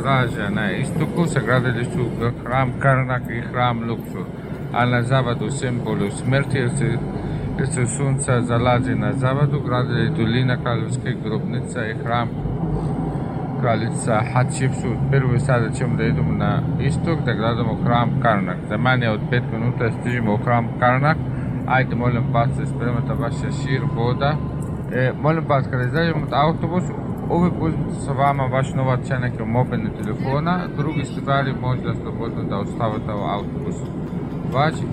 [0.04, 2.06] rađa na istoku sa gradilištu
[2.44, 4.26] hram Karnak i hram Luksor,
[4.74, 6.98] a na zavadu simbolu smrti jer se,
[7.66, 12.28] se sunca zalazi na zavadu, gradili dolina Kraljevske grobnice i hram
[13.62, 14.98] kraljica Hatshepsut.
[15.12, 18.58] Prvo sada ćemo da idemo na istok, da gledamo hram Karnak.
[18.70, 21.18] Za manje od 5 minuta stižemo u hram Karnak.
[21.68, 24.36] Ajde, molim vas, da spremate vaše šir voda.
[24.94, 26.94] E, molim vas, kada izađemo od autobusu,
[27.30, 30.60] uvijek uzmite sa vama vaš novac i neke mobilne telefona.
[30.78, 33.86] Drugi stvari možda slobodno da ostavite u autobusu.
[34.54, 34.86] Važi?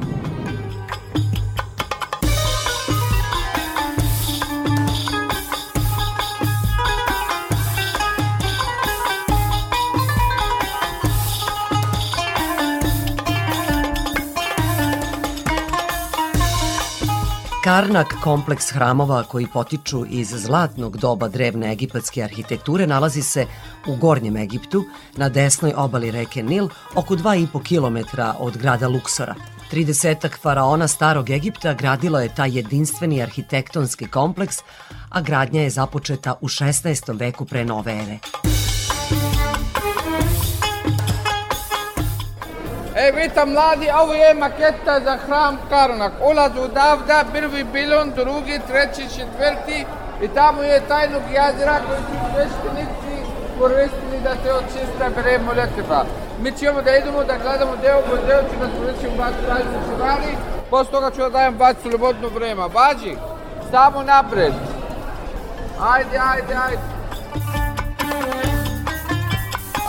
[17.69, 23.47] Karnak, kompleks hramova koji potiču iz zlatnog doba drevne egipatske arhitekture, nalazi se
[23.87, 24.85] u Gornjem Egiptu,
[25.17, 29.35] na desnoj obali reke Nil, oko 2,5 km od grada Luksora.
[29.71, 34.57] Tridesetak faraona starog Egipta gradilo je taj jedinstveni arhitektonski kompleks,
[35.09, 37.19] a gradnja je započeta u 16.
[37.19, 38.19] veku pre nove ere.
[43.01, 46.13] E, vidite mladi, ovo je maketa za hram Karnak.
[46.31, 49.85] Ulaz odavda, prvi bilon, drugi, treći, četvrti
[50.23, 53.15] i tamo je tajnog jezera koji su sveštenici
[53.59, 56.05] koristili da se očiste pre molitva.
[56.43, 59.79] Mi ćemo da idemo da gledamo deo po deo, ću nas reći u baš pravicu
[59.89, 60.37] čuvari,
[60.71, 62.69] posle toga ću da dajem baš slobodno vrema.
[62.69, 63.17] Bađi,
[63.71, 64.53] samo napred.
[65.81, 66.83] Ajde, ajde, ajde.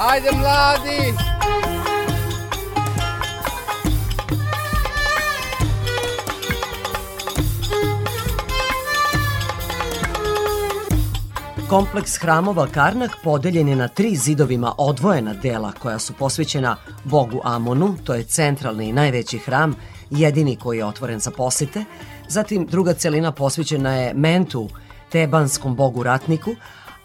[0.10, 1.14] Ajde mladi.
[11.70, 17.96] Kompleks hramova Karnak podeljen je na tri zidovima odvojena dela koja su posvećena bogu Amonu,
[18.04, 19.76] to je centralni i najveći hram,
[20.10, 21.84] jedini koji je otvoren za posete.
[22.28, 24.70] Zatim druga celina posvećena je Mentu,
[25.12, 26.56] tebanskom bogu ratniku,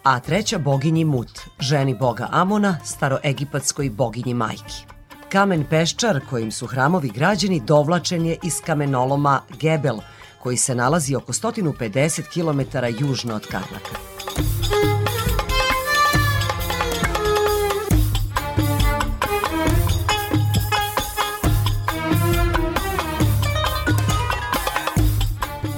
[0.03, 4.85] a treća boginji Mut, ženi boga Amona, staroegipatskoj boginji majki.
[5.29, 9.99] Kamen peščar kojim su hramovi građeni dovlačen je iz kamenoloma Gebel,
[10.45, 13.97] koji se nalazi oko 150 km južno od Karnaka.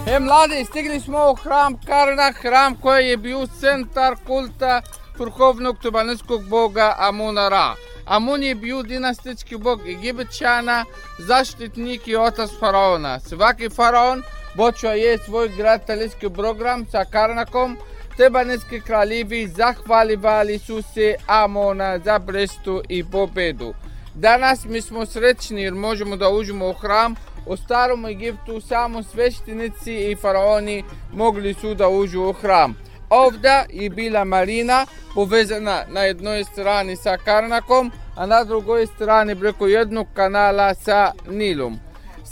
[0.06, 4.82] E, mladi, stigli smo u hram Karnak, hram koji je bio centar kulta
[5.18, 7.74] vrhovnog tubaneskog boga Amuna Ra.
[8.06, 10.84] Amun je bio dinastički bog Egipćana,
[11.18, 13.20] zaštitnik i otac faraona.
[13.20, 14.22] Svaki faraon
[14.57, 17.76] počeo je svoj graditeljski program sa Karnakom,
[18.16, 23.74] Tebaneski kraljevi zahvalivali su se Amona za brestu i pobedu.
[24.14, 27.14] Danas mi smo srećni jer možemo da uđemo u hram.
[27.46, 32.76] U starom Egiptu samo sveštenici i faraoni mogli su da uđu u hram.
[33.11, 39.66] Ovda je bila marina povezana na jednoj strani sa Karnakom, a na drugoj strani preko
[39.66, 41.86] jednog kanala sa Nilom.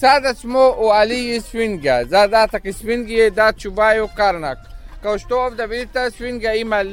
[0.05, 2.03] Sada smo u Aliji Svinga.
[2.07, 4.59] Zadatak Svingi je da čuvaju Karnak.
[5.03, 6.85] Kao što ovdje vidite, Svinga ima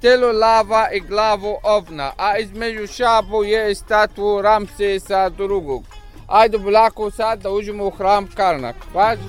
[0.00, 5.84] telo lava i glavu ovna, a između šabu je statu Ramsesa drugog.
[6.26, 8.76] Ajde bulako sad da uđemo u hram Karnak.
[8.94, 9.22] Važi?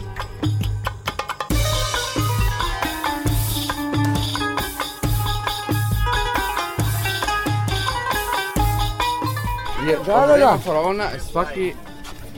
[9.87, 10.57] Jer Da, da, da.
[10.65, 11.73] faraona svaki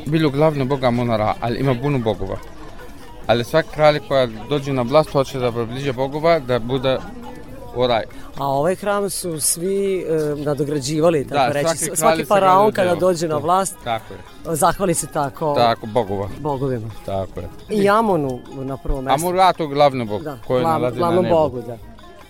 [0.05, 2.37] bilo glavno boga Monara, ali ima puno bogova.
[3.27, 6.97] Ali svaki kralj koja dođe na vlast hoće da približe bogova, da bude
[7.75, 8.03] u raj.
[8.37, 10.05] A ovaj hram su svi e,
[10.37, 11.67] nadograđivali, tako Da, reći.
[11.77, 12.99] svaki Svaki, faraon kada deo.
[12.99, 14.19] dođe na vlast, Tako je.
[14.55, 16.27] zahvali se tako Tako, bogova.
[16.39, 16.87] bogovima.
[17.05, 17.49] Tako je.
[17.71, 19.15] I Amonu na prvom mestu.
[19.17, 21.29] Amur Ratu glavni bog Da, koji glav- nalazi na nebu.
[21.29, 21.77] bogu, da.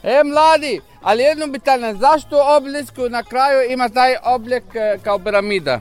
[0.03, 5.79] E, mladi, ali jedno pitanje, zašto obelisk na kraju ima taj oblik e, kao piramida?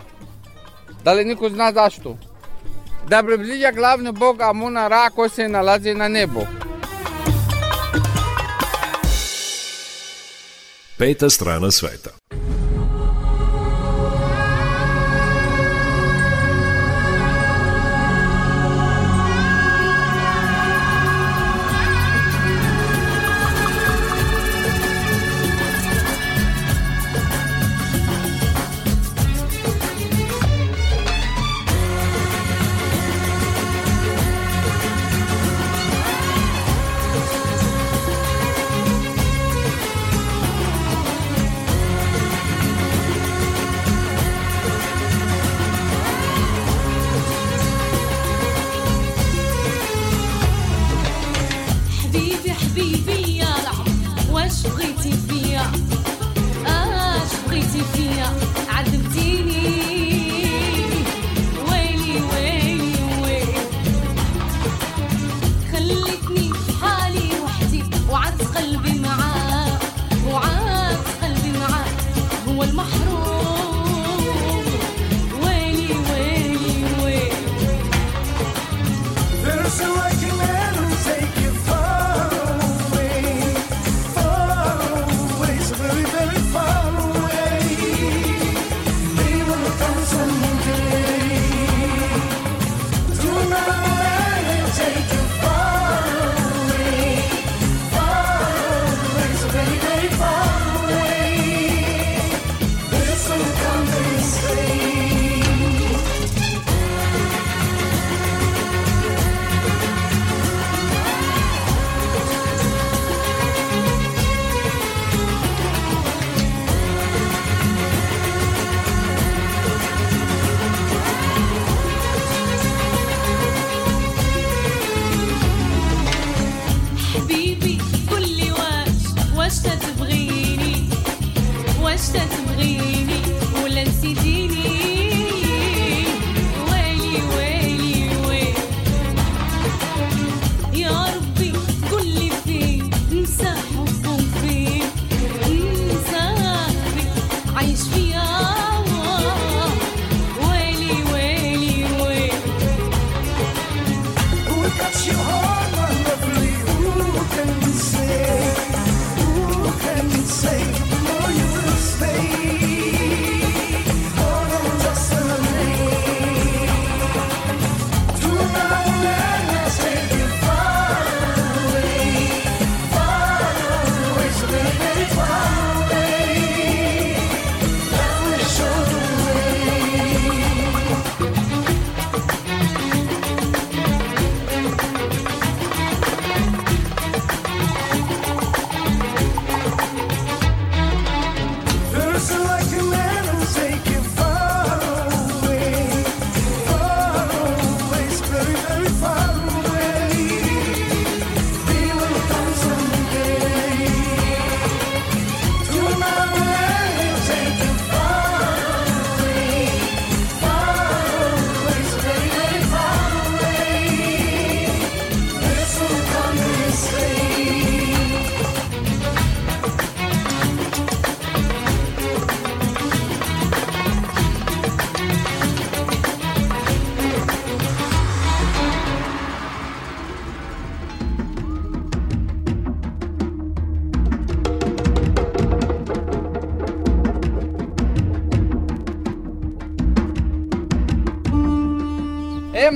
[1.05, 2.17] Дали никој зна зашто?
[3.09, 6.47] Да приближа главно Бог Амуна Ра кој се налази на небо.
[10.99, 12.15] Пета страна света.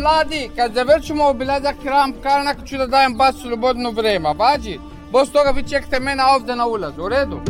[0.09, 4.79] Mladi, kad završimo obilazak Hram Karnak ću da dajem baš slobodno vreme, vađi?
[5.13, 7.41] Bos toga vi čekate mene ovde na ulazu, u redu?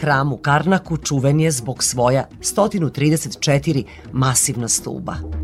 [0.00, 5.39] Hram u Karnaku čuven je zbog svoja 134 masivna stuba.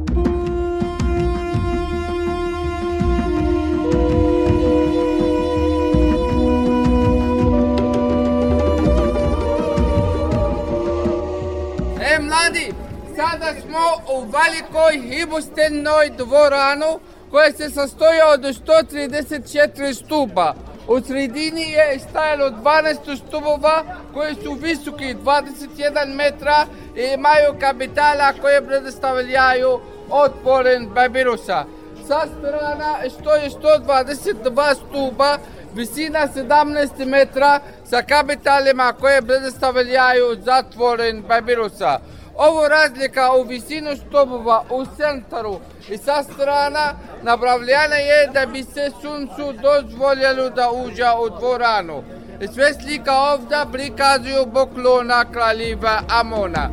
[13.17, 17.01] Sada smo u velikoj hibostenoj dvoranu
[17.31, 20.55] koja se sastoji od 134 stupa.
[20.89, 28.67] U sredini je stajalo 12 stubova koji su visoki 21 metra i imaju kapitala koje
[28.67, 31.65] predstavljaju otporen babirusa.
[32.09, 35.39] Sa strana stoji 122 stuba,
[35.75, 42.01] visina 17 metra sa kapitalima koje predstavljaju zatvoren babirusa.
[42.39, 48.91] Ovo razlika u visinu stubova u centru i sa strana napravljena je da bi se
[49.01, 52.03] suncu dozvoljelo da uđe u dvoranu.
[52.55, 56.71] Sve slika ovdje prikazuju poklona kraljiva Amona.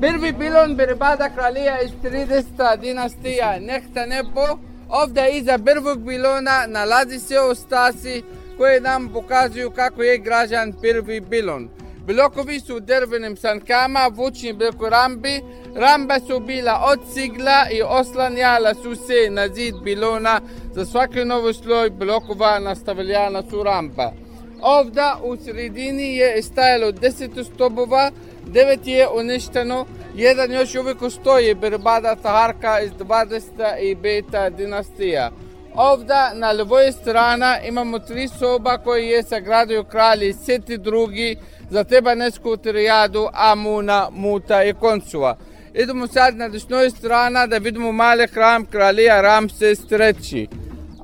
[0.00, 2.80] Prvi pilon Birbada kralija iz 30.
[2.80, 4.58] dinastija Nehta Nepo.
[4.88, 8.22] Ovdje iza prvog bilona nalazi se ostasi
[8.58, 11.68] koje nam pokazuju kako je građan prvi bilon.
[12.06, 15.40] Blokovi su u drvenim sankama, vučni bloko rambi.
[15.74, 20.40] Ramba su bila od cigla i oslanjala su se na zid bilona.
[20.74, 24.12] Za svaki novi sloj blokova nastavljana su rampa.
[24.60, 28.10] Ovdje u sredini je stajalo 10 stobova,
[28.46, 34.50] 9 je uništeno, jedan još uvijek stoji Birbada Taharka iz 25.
[34.50, 35.30] dinastija.
[35.74, 41.36] Ovda na levoj strana imamo tri soba koji je sagradio kralj Seti drugi
[41.70, 45.36] za Tebanesku triadu Amuna, Muta i Koncua.
[45.74, 50.48] Idemo sad na desnoj strana da vidimo mali hram kralja Ramses III.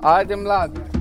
[0.03, 0.94] Ajde mladi.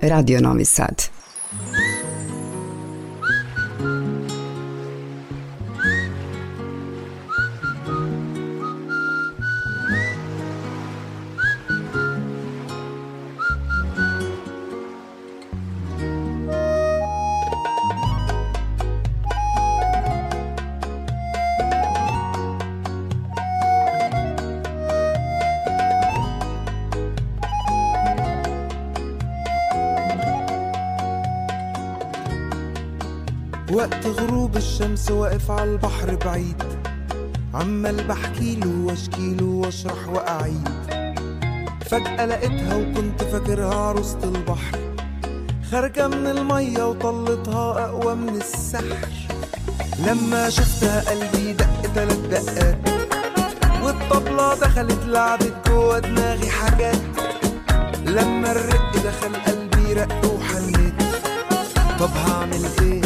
[0.00, 1.19] Radio Novi Sad.
[33.90, 36.62] وقت غروب الشمس واقف على البحر بعيد.
[37.54, 40.68] عمال بحكيله واشكيله واشرح وأعيد.
[41.86, 44.78] فجأة لقيتها وكنت فاكرها عروسة البحر.
[45.70, 49.08] خارجة من المية وطلتها أقوى من السحر.
[50.06, 52.78] لما شفتها قلبي دق تلات دقات.
[53.82, 57.00] والطبلة دخلت لعبت جوا دماغي حاجات.
[58.06, 60.94] لما الرق دخل قلبي رق وحنيت.
[62.00, 62.99] طب هعمل إيه؟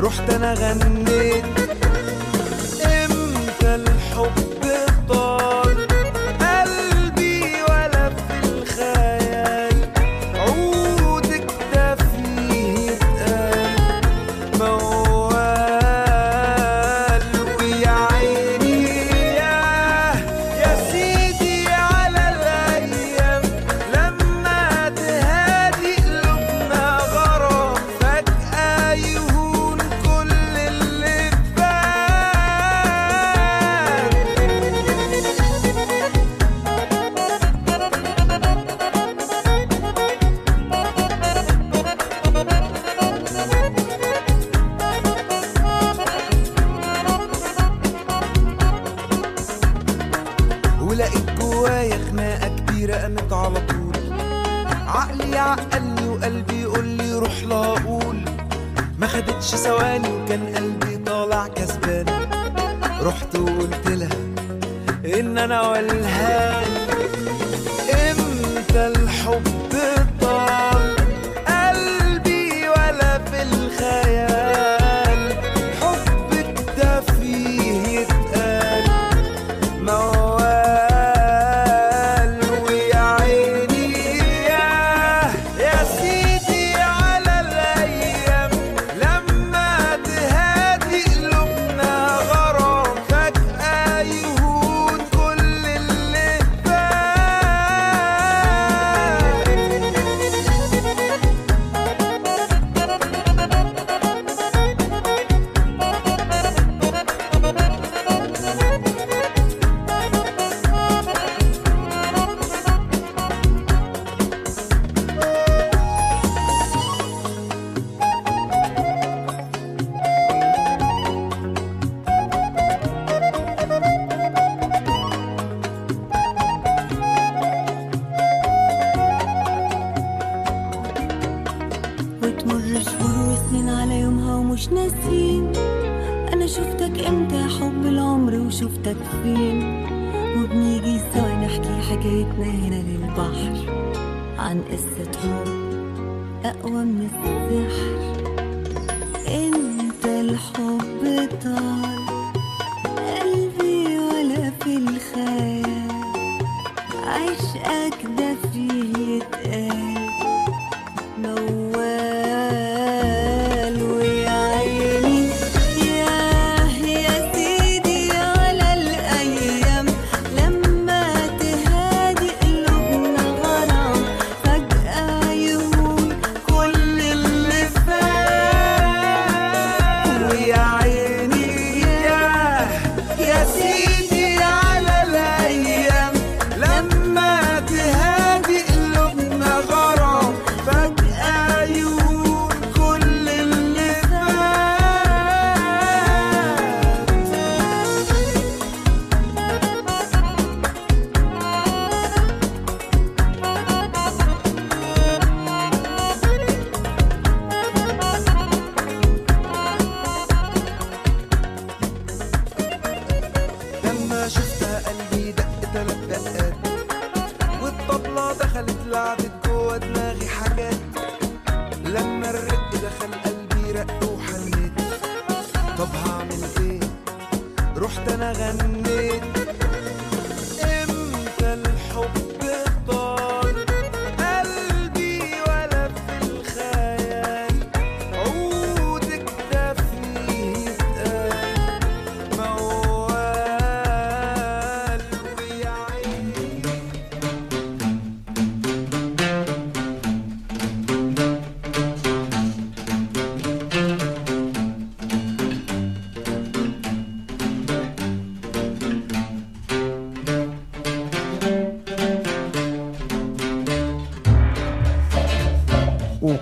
[0.00, 1.59] رحت أنا غنيت.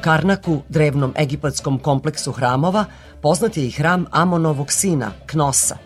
[0.09, 2.85] Karnaku, drevnom egipatskom kompleksu hramova,
[3.21, 5.77] poznat je i hram Amonovog sina, Knosa,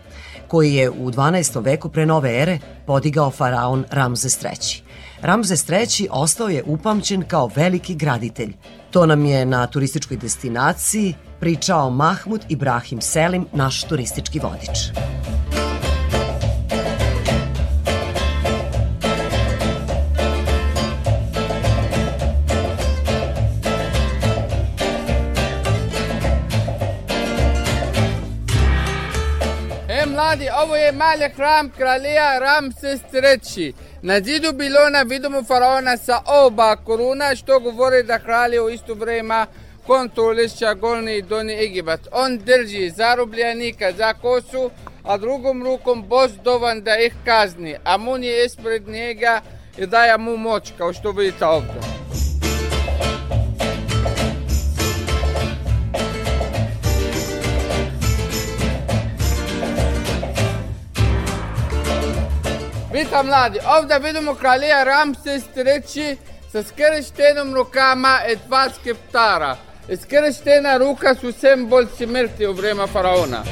[0.48, 1.64] koji je u 12.
[1.64, 4.82] veku pre nove ere podigao faraon Ramzes III.
[5.22, 8.54] Ramzes III ostao je upamćen kao veliki graditelj.
[8.90, 14.78] To nam je na turističkoj destinaciji pričao Mahmud Ibrahim Selim, naš turistički vodič.
[30.32, 33.72] Mladi, ovo je mali hram kralja Ramses III.
[34.02, 38.94] Na zidu bilo na vidomu faraona sa oba koruna, što govori da kralj u isto
[38.94, 39.46] vreme
[39.86, 42.00] kontroliša golni i doni Egipat.
[42.12, 44.70] On drži zarobljenika za kosu,
[45.04, 47.76] a drugom rukom boss dovan da ih kazni.
[47.84, 49.40] Amun je ispred njega
[49.78, 52.01] i daje mu moć, kao što vidite ovdje.
[62.93, 66.16] Vidite mladi, ovdje vidimo kralja Ramses III
[66.53, 69.57] sa skrštenom rukama i dva skeptara.
[70.03, 73.43] Skrštena ruka su simbol smrti u vreme faraona.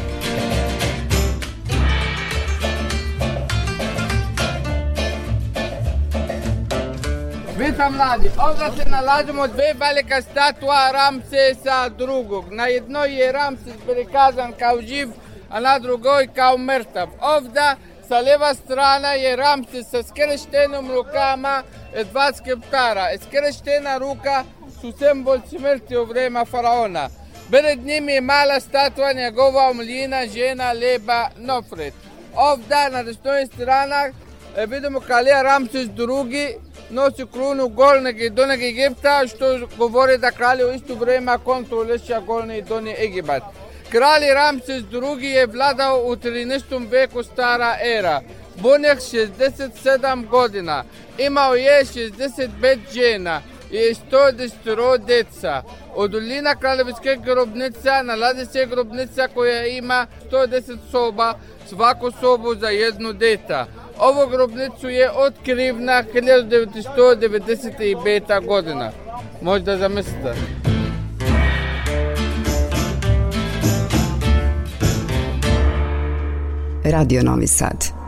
[7.59, 12.53] Vidite mladi, ovdje se nalazimo dve velika statua Ramsesa drugog.
[12.53, 15.09] Na jednoj je Ramses prikazan kao živ,
[15.51, 17.09] a na drugoj kao mrtav.
[17.21, 17.77] Ovdje
[18.11, 21.63] sa lijeva strana je Ramses sa skrštenom rukama
[22.01, 23.07] i dva skeptara.
[23.23, 24.45] Skrštena ruka
[24.81, 27.09] su simbol smrti u vreme faraona.
[27.51, 31.95] Pred njim je mala statua njegova omljina žena Leba Nofret.
[32.37, 34.01] Ovdje na desnoj strana
[34.57, 36.55] e, vidimo kralja Ramses II
[36.91, 42.59] nosi krunu golnog i donjeg Egipta, što govori da kralj u isto vrijeme kontroliša golni
[42.59, 43.43] i donji Egipat.
[43.91, 46.91] Kralj Ramses II je vladao u 13.
[46.91, 48.21] veku stara era.
[48.57, 50.85] Bunjak 67 godina.
[51.19, 55.63] Imao je 65 žena i 110 deca.
[55.95, 61.35] Od dolina kraljevske grobnica nalazi se grobnica koja ima 110 soba,
[61.69, 63.67] svaku sobu za jednu deta.
[63.99, 68.47] Ovu grobnicu je otkrivna 1995.
[68.47, 68.91] godina.
[69.43, 70.35] Možda zamislite.
[76.91, 78.00] Radio Novi Sad.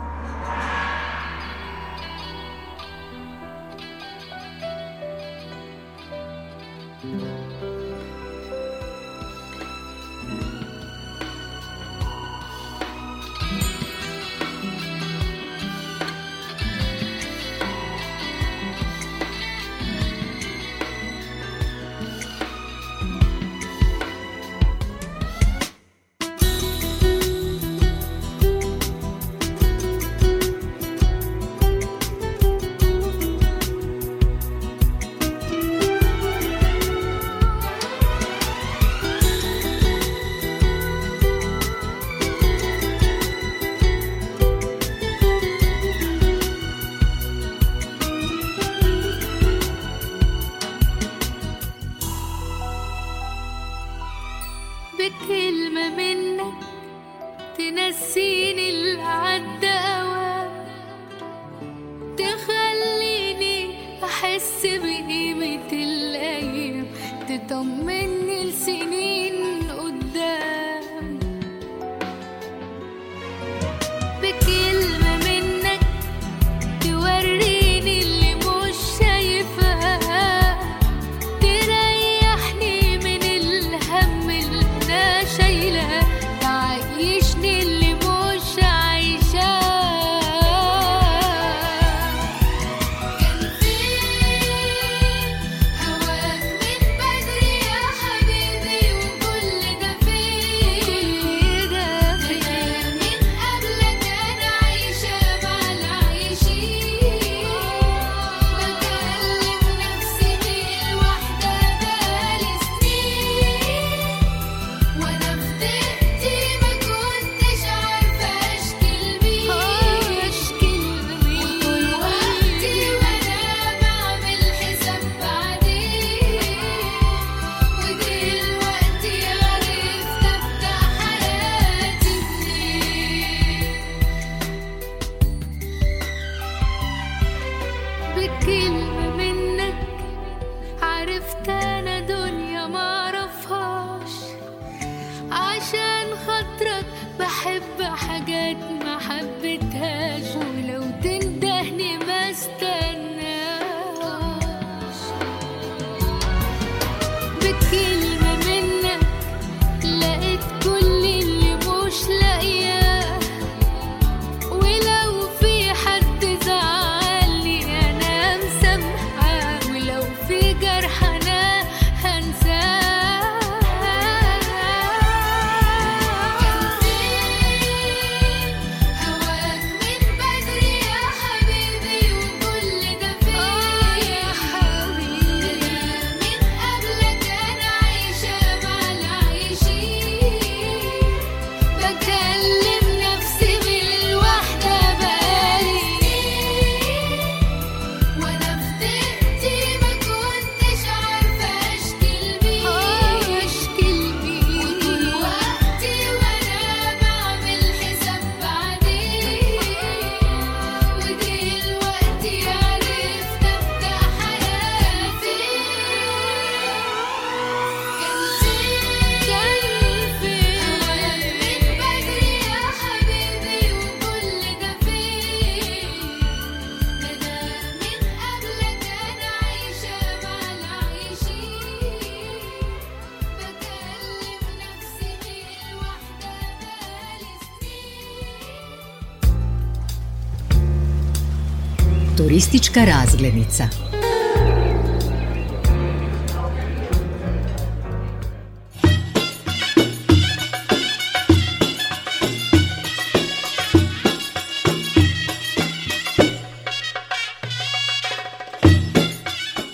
[242.73, 243.67] Turistička razglednica.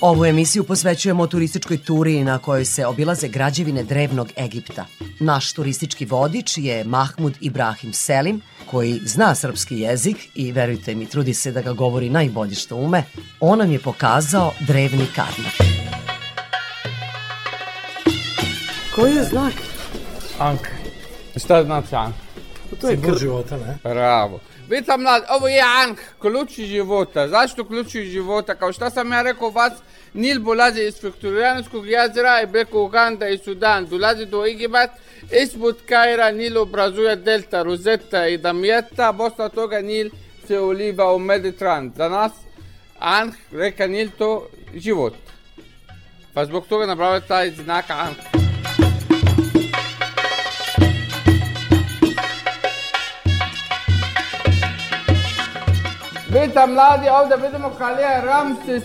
[0.02, 4.86] Ovu emisiju posvećujemo turističkoj turi na kojoj se obilaze građevine drevnog Egipta.
[5.20, 11.34] Naš turistički vodič je Mahmud Ibrahim Selim, koji zna srpski jezik i verujte mi, trudi
[11.34, 13.04] se da ga govori najbolje što ume.
[13.40, 15.54] On nam je pokazao drevni karnak.
[18.96, 19.54] Koji je znak?
[20.40, 20.68] Ank.
[21.36, 22.16] Šta znači Ank?
[22.82, 23.78] To je Simbol kr- života, ne?
[23.84, 24.40] Bravo.
[24.70, 27.28] Vidite mlad, ovo je Ank, ključ života.
[27.28, 28.56] Zašto ključ života?
[28.56, 29.74] Kao šta sam ja rekao vas,
[30.14, 33.86] Nil dolazi iz Viktorijanskog jezera i preko Uganda i Sudan.
[33.86, 34.90] Dolazi do Egipat,
[35.32, 40.10] ispod Kaira Nil obrazuje delta, Rosetta i Damjeta, posle toga Nil
[40.48, 41.92] se uliva u Mediteran.
[41.96, 42.32] Za nas
[43.00, 45.14] Ank, reka Nil, to život.
[46.34, 48.18] Pa zbog toga napravio taj znak Ank.
[56.34, 58.84] Vidite mladi, ovdje vidimo kralja Ramses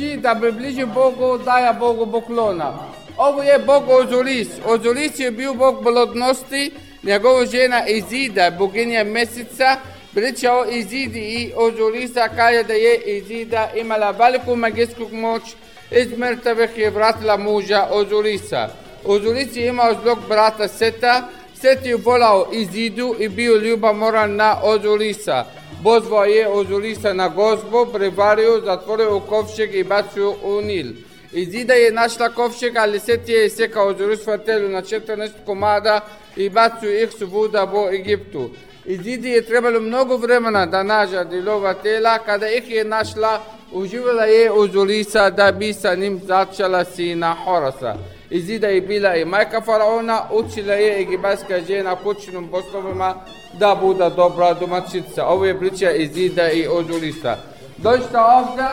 [0.00, 2.72] III da približi Bogu, daje Bogu poklona.
[3.16, 4.48] Ovo je Bog Ozuris.
[4.64, 6.70] Ozuris je bio Bog plodnosti,
[7.02, 9.76] njegova žena Izida, boginja meseca,
[10.14, 15.42] pričao Izidi i Ozurisa kaže da je Izida imala veliku magijsku moć,
[15.90, 18.68] iz mrtvih je vratila muža Ozurisa.
[19.04, 25.44] Ozuris je imao zbog brata Seta, Set je volao Izidu i bio ljubomoran na Ozurisa.
[25.84, 30.86] Pozvao je Ozurisa na gozbu, prevario, zatvorio u kovčeg i bacio u Nil.
[31.32, 36.00] Izida je našla kovčeg, ali Set je sekao Ozuris vatelu na 14 komada
[36.36, 38.50] i bacio ih svuda po Egiptu.
[38.84, 43.40] Izidi je trebalo mnogo vremena da nađe delova tela, kada ih je našla,
[43.72, 47.94] uživala je Ozurisa da bi sa njim začela sina Horasa.
[48.30, 53.14] Izida je bila i majka faraona, učila je egipatska žena kućnim poslovima
[53.58, 55.26] da bude dobra domaćica.
[55.26, 57.36] Ovo je priča Izida i Ozurisa.
[57.76, 58.64] Dođite ovdje.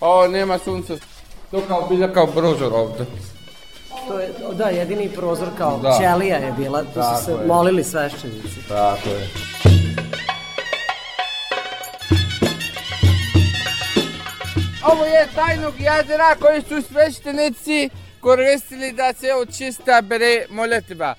[0.00, 1.15] O, nema sunca.
[1.56, 3.06] To kao bila kao prozor ovdje.
[4.08, 5.98] To je, da, jedini prozor kao Da.
[6.00, 7.46] ćelija je bila, tu Tako su se je.
[7.46, 8.68] molili svešćenici.
[8.68, 9.28] Tako je.
[14.82, 21.14] Ovo je tajnog jezera koji su sveštenici koristili da se očista bere molitva.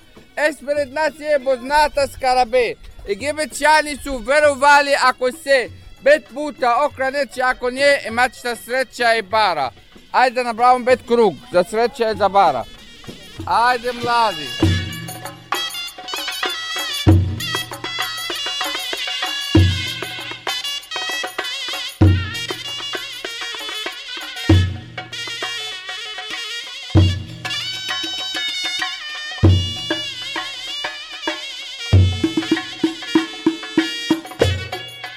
[0.50, 2.74] Ispred nas je poznata skarabe.
[3.10, 5.68] Egipćani su verovali ako se
[6.04, 8.32] pet puta okreneće, ako nje imat
[8.64, 9.70] sreća i bara.
[10.12, 12.64] Ajde da napravimo pet krug za sreća i za bara.
[13.46, 14.48] Ajde mladi.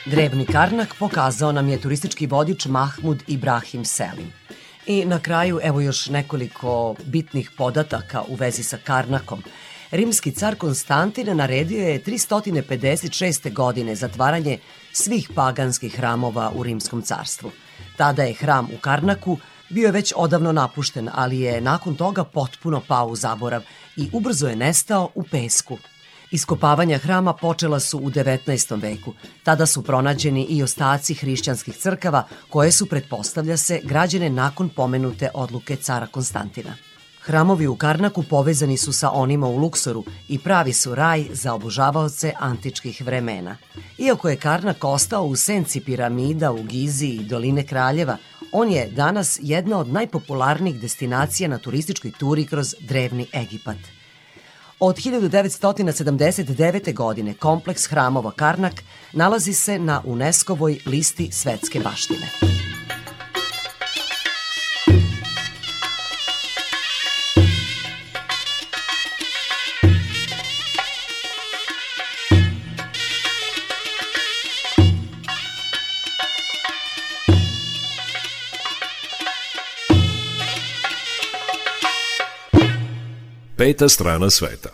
[0.06, 4.41] Drevni Karnak pokazao nam je turistički vodič Mahmud Ibrahim Selim.
[4.86, 9.44] I na kraju evo još nekoliko bitnih podataka u vezi sa Karnakom.
[9.92, 13.54] rimski car Konstantin naredio je 356.
[13.54, 14.60] godine zatvaranje
[14.92, 17.52] svih paganskih hramova u Rimskom carstvu.
[17.98, 19.38] Tada je hram u Karnaku
[19.70, 23.62] bio već odavno napušten, ali je nakon toga potpuno pao u zaborav
[23.98, 25.78] i ubrzo je nestao u pesku.
[26.32, 28.82] Iskopavanja hrama počela su u 19.
[28.82, 29.14] veku.
[29.44, 35.76] Tada su pronađeni i ostaci hrišćanskih crkava koje su, pretpostavlja se, građene nakon pomenute odluke
[35.76, 36.76] cara Konstantina.
[37.22, 42.34] Hramovi u Karnaku povezani su sa onima u Luksoru i pravi su raj za obožavaoce
[42.40, 43.58] antičkih vremena.
[43.98, 48.18] Iako je Karnak ostao u senci piramida u Gizi i doline Kraljeva,
[48.52, 54.01] on je danas jedna od najpopularnijih destinacija na turističkoj turi kroz drevni Egipat.
[54.84, 56.94] Od 1979.
[56.94, 58.74] godine kompleks hramova Karnak
[59.14, 62.28] nalazi se na UNESCO-voj listi svetske baštine.
[83.62, 84.70] Peta strana sveta.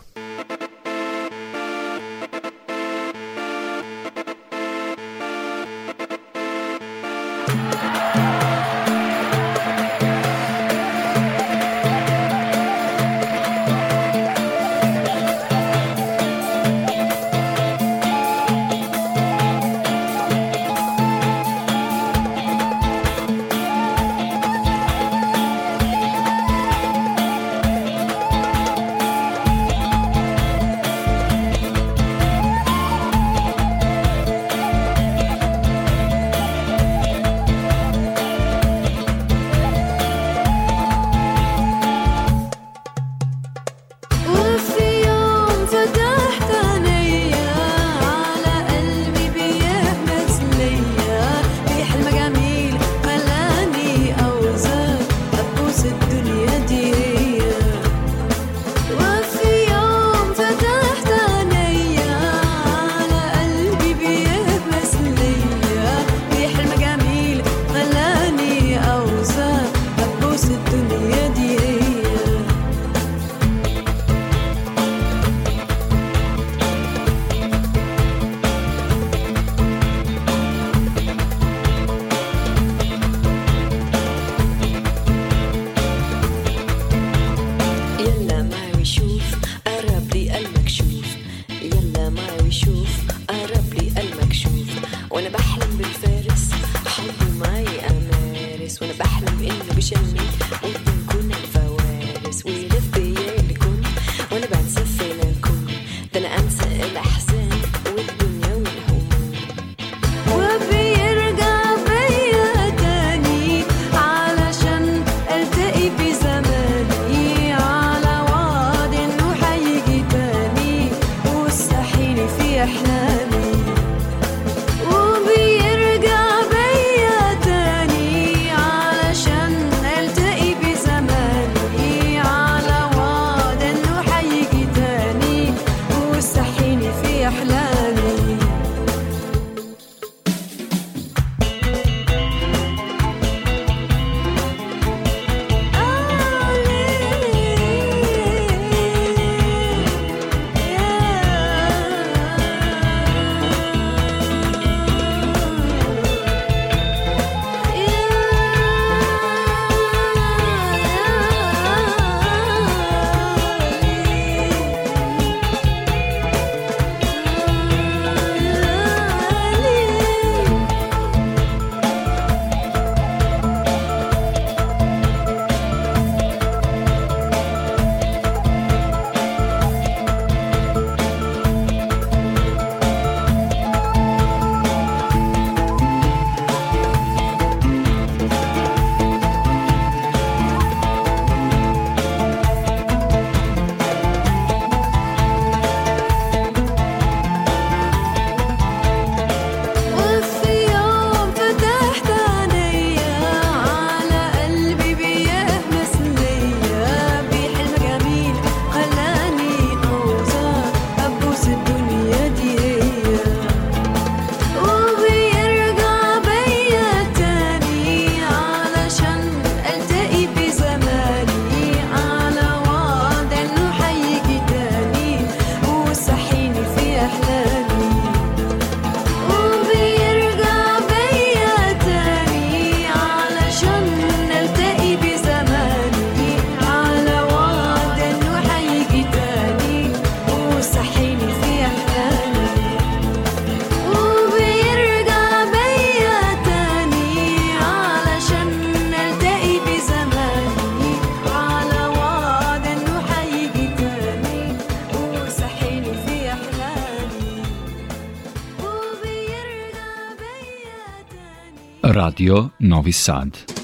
[262.08, 263.57] Radio Novi Sad.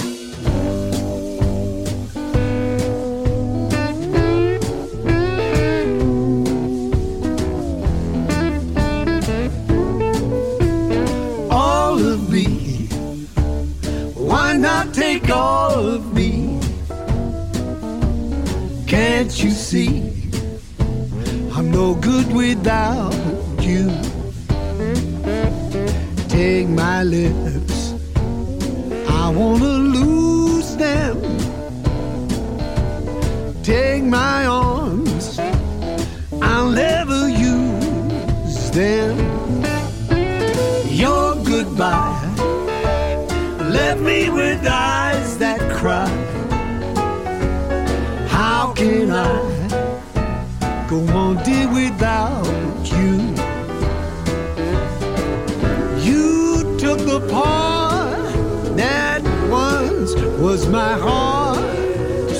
[57.00, 61.58] the part that once was my heart.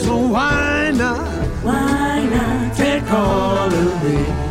[0.04, 1.28] So why not?
[1.64, 4.43] Why not take all of me?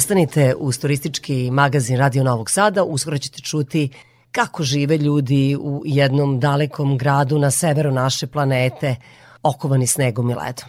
[0.00, 3.88] Ostanite uz turistički magazin Radio Novog Sada, uskoro ćete čuti
[4.32, 8.96] kako žive ljudi u jednom dalekom gradu na severu naše planete,
[9.42, 10.68] okovani snegom i ledom.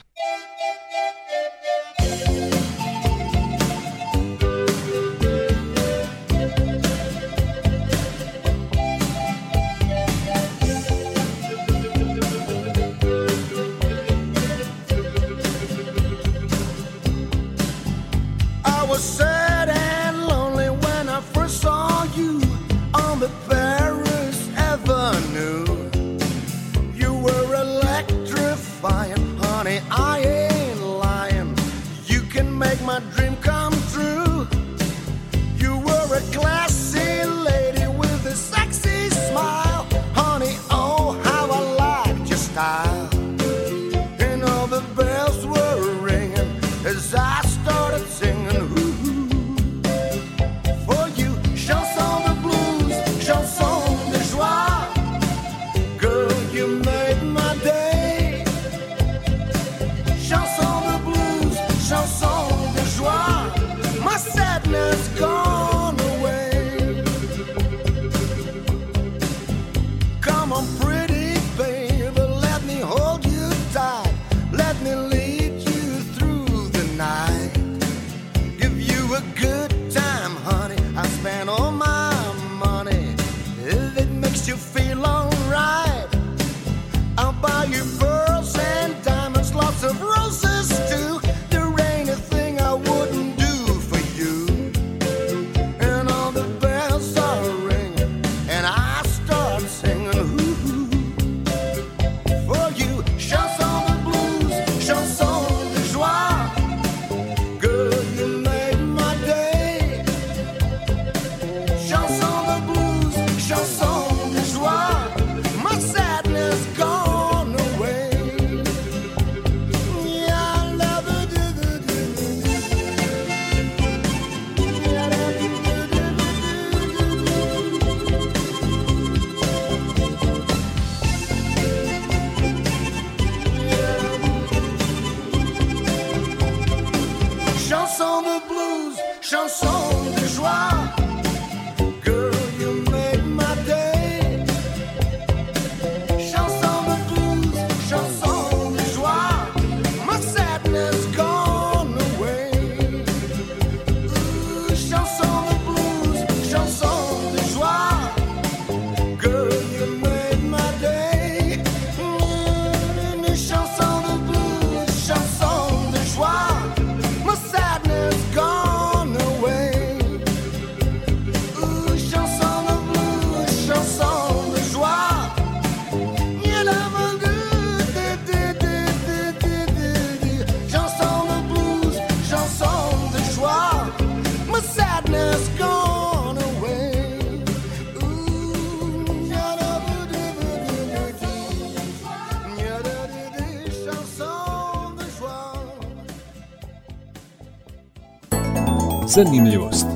[199.16, 199.88] Zanimljivost.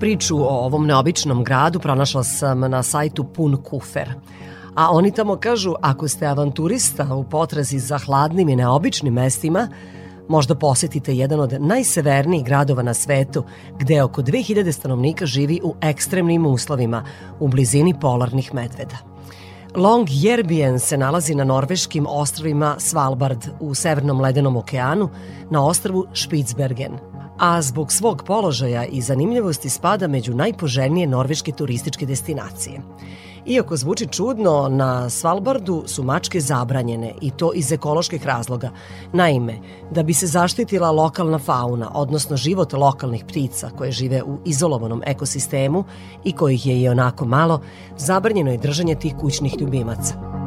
[0.00, 4.12] Priču o ovom neobičnom gradu pronašla sam na sajtu Pun Kufer.
[4.74, 9.68] A oni tamo kažu, ako ste avanturista u potrazi za hladnim i neobičnim mestima,
[10.28, 13.44] možda posetite jedan od najsevernijih gradova na svetu,
[13.78, 17.04] gde oko 2000 stanovnika živi u ekstremnim uslovima,
[17.40, 19.09] u blizini polarnih medveda.
[19.74, 25.08] Long Yerbien se nalazi na norveškim ostrovima Svalbard u Severnom ledenom okeanu
[25.50, 26.98] na ostrvu Spitsbergen,
[27.38, 32.80] a zbog svog položaja i zanimljivosti spada među najpoželjnije norveške turističke destinacije.
[33.50, 38.70] Iako zvuči čudno, na Svalbardu su mačke zabranjene i to iz ekoloških razloga.
[39.12, 39.58] Naime,
[39.90, 45.84] da bi se zaštitila lokalna fauna, odnosno život lokalnih ptica koje žive u izolovanom ekosistemu
[46.24, 47.60] i kojih je i onako malo,
[47.96, 50.39] zabranjeno je držanje tih kućnih ljubimaca.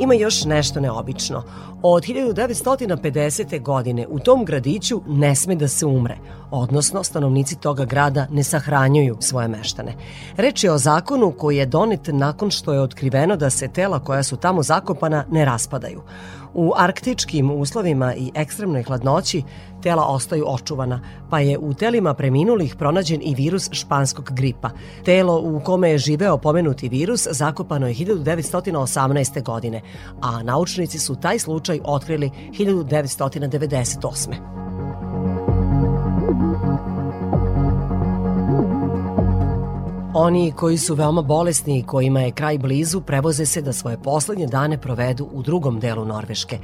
[0.00, 1.42] Ima još nešto neobično.
[1.82, 3.62] Od 1950.
[3.62, 6.16] godine u tom gradiću ne sme da se umre,
[6.50, 9.94] odnosno stanovnici toga grada ne sahranjuju svoje meštane.
[10.36, 14.22] Reč je o zakonu koji je donet nakon što je otkriveno da se tela koja
[14.22, 16.02] su tamo zakopana ne raspadaju.
[16.54, 19.42] U arktičkim uslovima i ekstremnoj hladnoći
[19.82, 21.00] tela ostaju očuvana,
[21.30, 24.70] pa je u telima preminulih pronađen i virus španskog gripa.
[25.04, 29.42] Telo u kome je živeo pomenuti virus zakopano je 1918.
[29.42, 29.82] godine,
[30.20, 34.63] a naučnici su taj slučaj otkrili 1998.
[40.16, 44.46] Oni koji su veoma bolesni i kojima je kraj blizu prevoze se da svoje poslednje
[44.46, 46.58] dane provedu u drugom delu Norveške,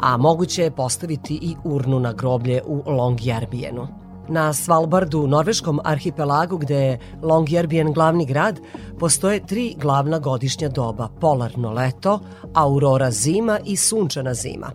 [0.00, 3.86] a moguće je postaviti i urnu na groblje u Longyearbyenu.
[4.28, 8.60] Na Svalbardu, norveškom arhipelagu gde je Longyearbyen glavni grad,
[8.98, 12.20] postoje tri glavna godišnja doba, polarno leto,
[12.54, 14.70] aurora zima i sunčana zima.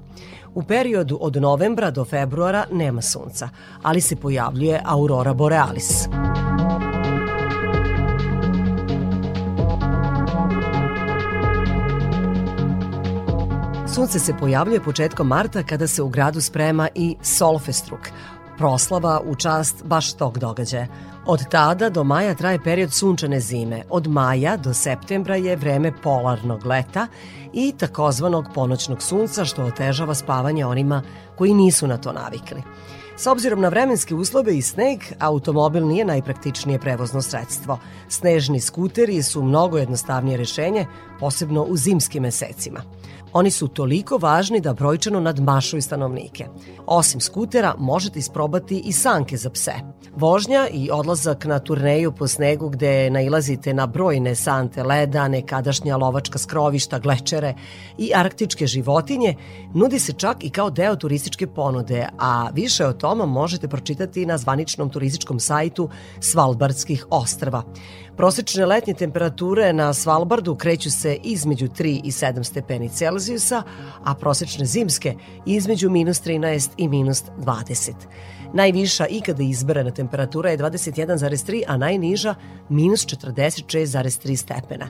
[0.56, 3.50] U periodu od novembra do februara nema sunca,
[3.82, 6.08] ali se pojavljuje aurora borealis.
[13.96, 18.00] Sunce se pojavljuje početkom marta kada se u gradu sprema i Solfestruk,
[18.58, 20.88] proslava u čast baš tog događaja.
[21.26, 23.84] Od tada do maja traje period sunčane zime.
[23.90, 27.08] Od maja do septembra je vreme polarnog leta
[27.54, 31.02] i takozvanog ponoćnog sunca što otežava spavanje onima
[31.38, 32.64] koji nisu na to navikli.
[33.18, 37.80] S obzirom na vremenske uslove i sneg, automobil nije najpraktičnije prevozno sredstvo.
[38.10, 40.86] Snežni skuteri su mnogo jednostavnije rešenje,
[41.20, 42.82] posebno u zimskim mesecima.
[43.34, 46.46] Oni su toliko važni da brojčano nadmašuju stanovnike.
[46.86, 49.74] Osim skutera, možete isprobati i sanke za pse.
[50.16, 56.38] Vožnja i odlazak na turneju po snegu gde nailazite na brojne sante leda, nekadašnja lovačka
[56.38, 57.54] skrovišta, glečere
[57.98, 59.36] i arktičke životinje
[59.74, 64.38] nudi se čak i kao deo turističke ponude, a više o tome možete pročitati na
[64.38, 65.90] zvaničnom turističkom sajtu
[66.20, 67.64] Svalbardskih ostrava.
[68.18, 73.64] Prosečne letnje temperature na Svalbardu kreću se između 3 i 7 stepeni Celzijusa,
[74.04, 75.16] a prosečne zimske
[75.46, 77.94] između minus 13 i minus 20.
[78.54, 82.36] Najviša ikada izberena temperatura je 21,3, a najniža
[82.70, 84.88] minus 46,3 stepena.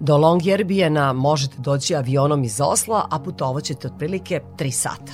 [0.00, 5.12] Do Longyearbyenna možete doći avionom iz Osla, a putovaćete otprilike 3 sata.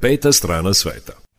[0.00, 1.29] Peta strana sveta.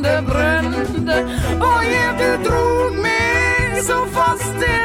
[0.00, 1.24] Vann det brände
[1.60, 4.79] Och ja, du drog mig så fast det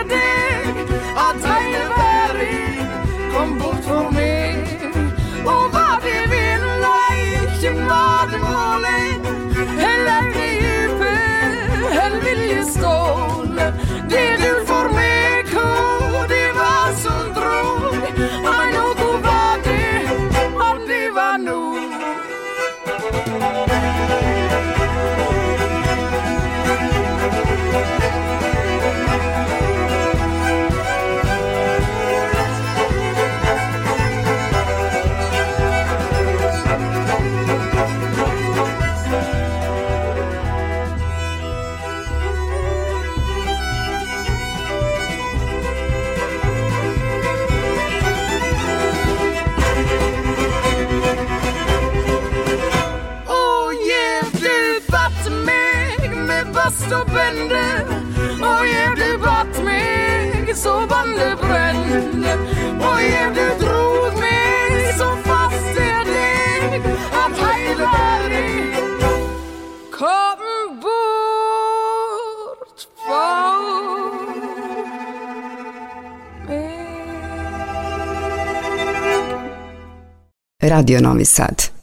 [57.16, 57.66] vände
[58.50, 62.34] och ger du bort mig så vann du brände
[62.80, 66.82] och ger du drog mig så fast är dig
[67.12, 67.92] att hejda
[68.30, 68.74] dig.
[69.92, 70.40] Kom
[70.82, 74.26] bort från
[76.48, 76.86] mig.
[80.64, 81.75] Radio Novi Sad.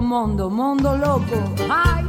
[0.00, 1.42] Mondo, mondo loco.
[1.68, 2.06] Ay.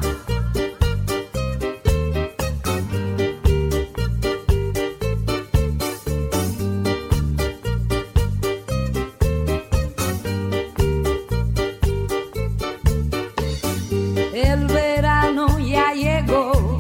[14.34, 16.78] El verano ya llegó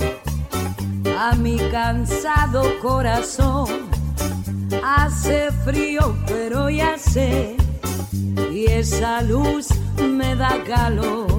[1.18, 3.68] a mi cansado corazón.
[4.84, 7.57] Hace frío, pero ya sé,
[8.52, 9.78] y esa luz
[10.40, 11.39] cada calor.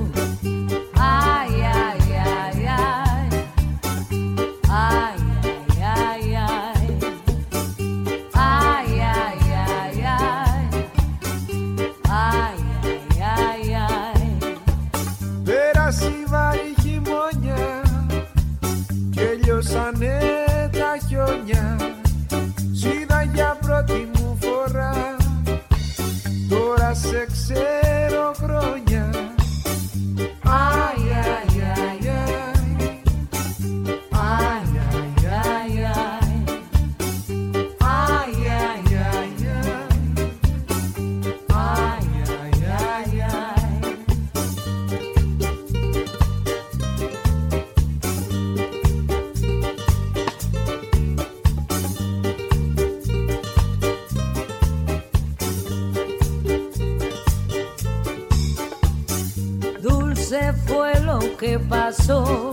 [60.30, 62.50] dulce fue lo que pasó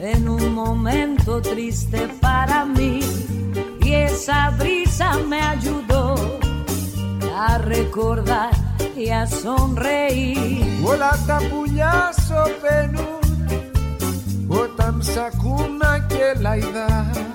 [0.00, 3.00] en un momento triste para mí
[3.82, 6.14] y esa brisa me ayudó
[7.36, 8.50] a recordar
[8.96, 10.64] y a sonreír.
[10.82, 13.20] Volata puñazo penú,
[14.46, 17.33] botam sacuna que la edad.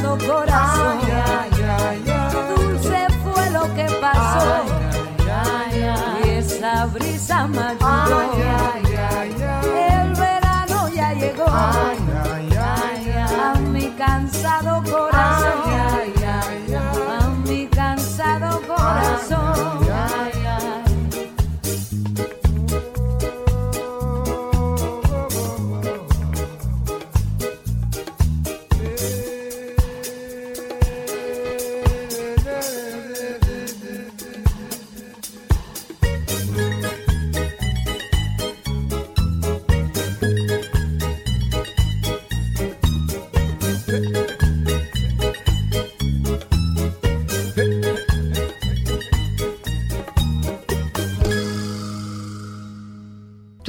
[0.00, 1.05] no coração.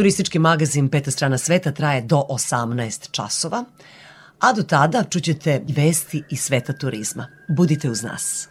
[0.08, 3.64] Turistički magazin Peta strana sveta traje do 18 časova,
[4.40, 7.28] a do tada čućete vesti iz sveta turizma.
[7.50, 8.50] Budite uz nas.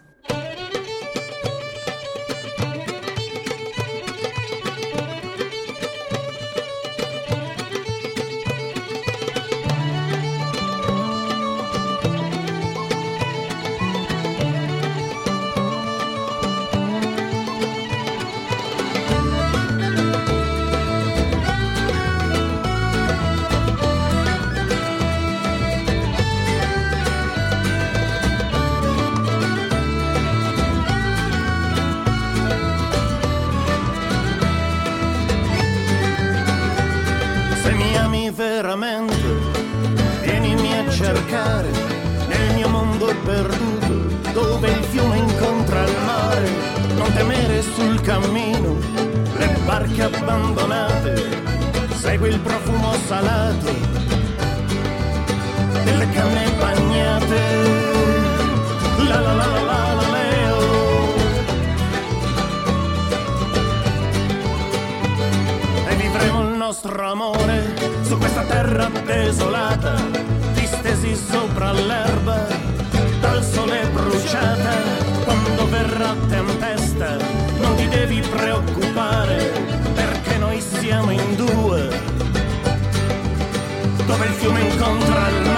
[84.07, 85.56] Dove il fiume incontra.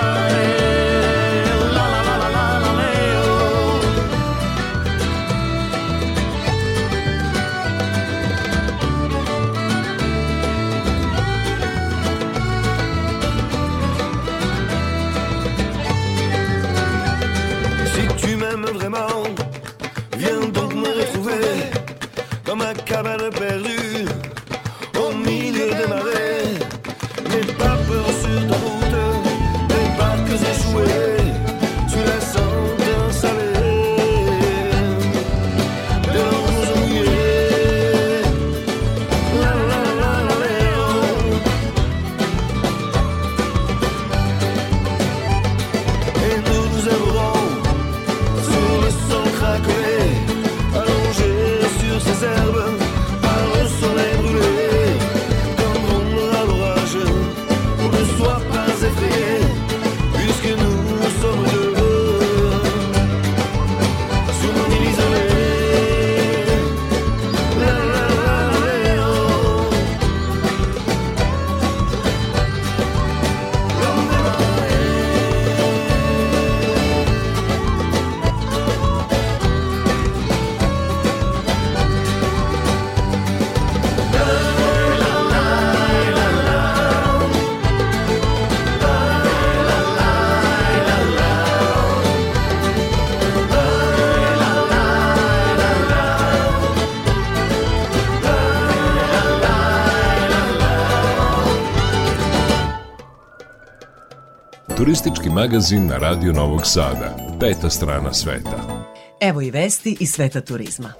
[105.29, 107.15] Turistički magazin na Radio Novog Sada.
[107.39, 108.85] Peta strana sveta.
[109.19, 110.93] Evo i vesti iz sveta turizma.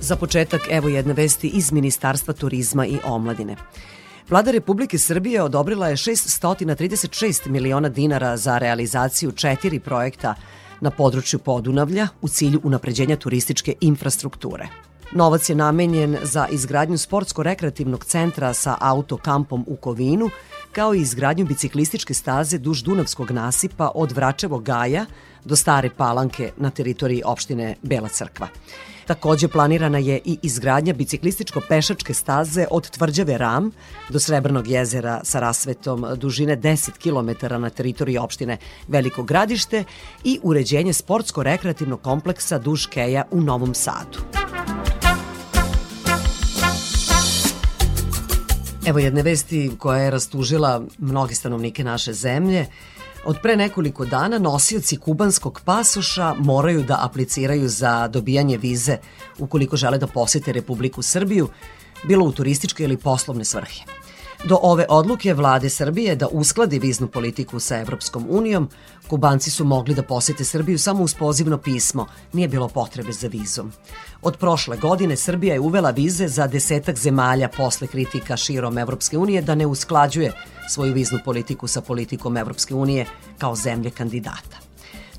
[0.00, 3.56] Za početak, evo jedne vesti iz Ministarstva turizma i omladine.
[4.30, 10.34] Vlada Republike Srbije odobrila je 636 miliona dinara za realizaciju četiri projekta
[10.82, 14.68] na području Podunavlja u cilju unapređenja turističke infrastrukture.
[15.12, 20.30] Novac je namenjen za izgradnju sportsko-rekreativnog centra sa autokampom u Kovinu,
[20.72, 25.06] kao i izgradnju biciklističke staze duž Dunavskog nasipa od Vračevog gaja
[25.44, 28.48] do Stare Palanke na teritoriji opštine Bela Crkva.
[29.06, 33.70] Takođe planirana je i izgradnja biciklističko-pešačke staze od Tvrđave Ram
[34.08, 38.56] do Srebrnog jezera sa rasvetom dužine 10 km na teritoriji opštine
[38.88, 39.84] Veliko gradište
[40.24, 44.18] i uređenje sportsko-rekreativnog kompleksa duž Keja u Novom Sadu.
[48.86, 52.66] Evo jedne vesti koja je rastužila mnoge stanovnike naše zemlje.
[53.24, 58.96] Od pre nekoliko dana nosioci kubanskog pasoša moraju da apliciraju za dobijanje vize
[59.38, 61.48] ukoliko žele da posete Republiku Srbiju,
[62.04, 64.01] bilo u turističke ili poslovne svrhe.
[64.44, 68.68] Do ove odluke vlade Srbije da uskladi viznu politiku sa Evropskom unijom,
[69.08, 73.72] Kubanci su mogli da posete Srbiju samo uz pozivno pismo, nije bilo potrebe za vizom.
[74.22, 79.42] Od prošle godine Srbija je uvela vize za desetak zemalja posle kritika širom Evropske unije
[79.42, 80.32] da ne usklađuje
[80.70, 83.06] svoju viznu politiku sa politikom Evropske unije
[83.38, 84.71] kao zemlje kandidata.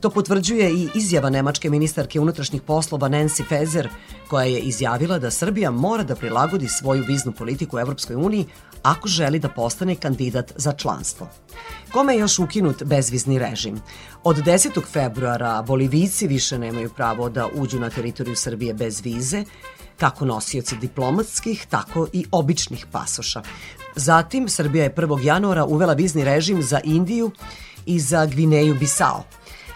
[0.04, 3.90] To potvrđuje i izjava nemačke ministarke unutrašnjih poslova Nancy Faeser,
[4.28, 8.46] koja je izjavila da Srbija mora da prilagodi svoju viznu politiku Evropskoj uniji
[8.82, 11.30] ako želi da postane kandidat za članstvo.
[11.92, 13.82] Kome je još ukinut bezvizni režim?
[14.24, 14.82] Od 10.
[14.92, 19.44] februara Bolivijci više nemaju pravo da uđu na teritoriju Srbije bez vize,
[19.98, 23.42] kako nosioci diplomatskih, tako i običnih pasoša.
[23.96, 25.24] Zatim, Srbija je 1.
[25.24, 27.32] januara uvela vizni režim za Indiju
[27.86, 29.24] i za Gvineju Bisao.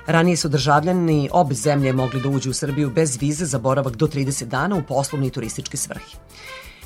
[0.07, 4.07] Ranije su državljani obe zemlje mogli da uđu u Srbiju bez vize za boravak do
[4.07, 6.15] 30 dana u poslovni i turistički svrhi.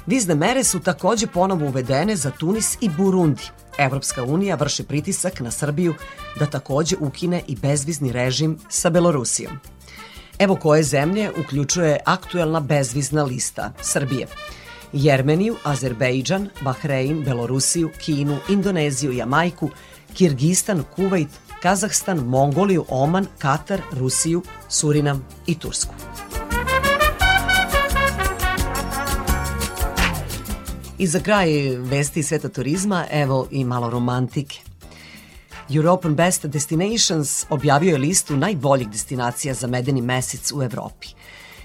[0.06, 3.42] Vizne mere su takođe ponovo uvedene za Tunis i Burundi.
[3.78, 5.94] Evropska unija vrši pritisak na Srbiju
[6.40, 9.54] da takođe ukine i bezvizni režim sa Belorusijom.
[10.40, 14.28] Evo koje zemlje uključuje aktuelna bezvizna lista Srbije.
[14.94, 19.70] Jermeniju, Azerbejdžan, Bahrein, Belorusiju, Kinu, Indoneziju, Jamajku,
[20.14, 21.30] Kirgistan, Kuvajt,
[21.62, 25.94] Kazahstan, Mongoliju, Oman, Katar, Rusiju, Surinam i Tursku.
[30.98, 34.60] I za kraj vesti sveta turizma, evo i malo romantike.
[35.70, 41.08] European Best Destinations objavio je listu najboljih destinacija za medeni mesec u Evropi.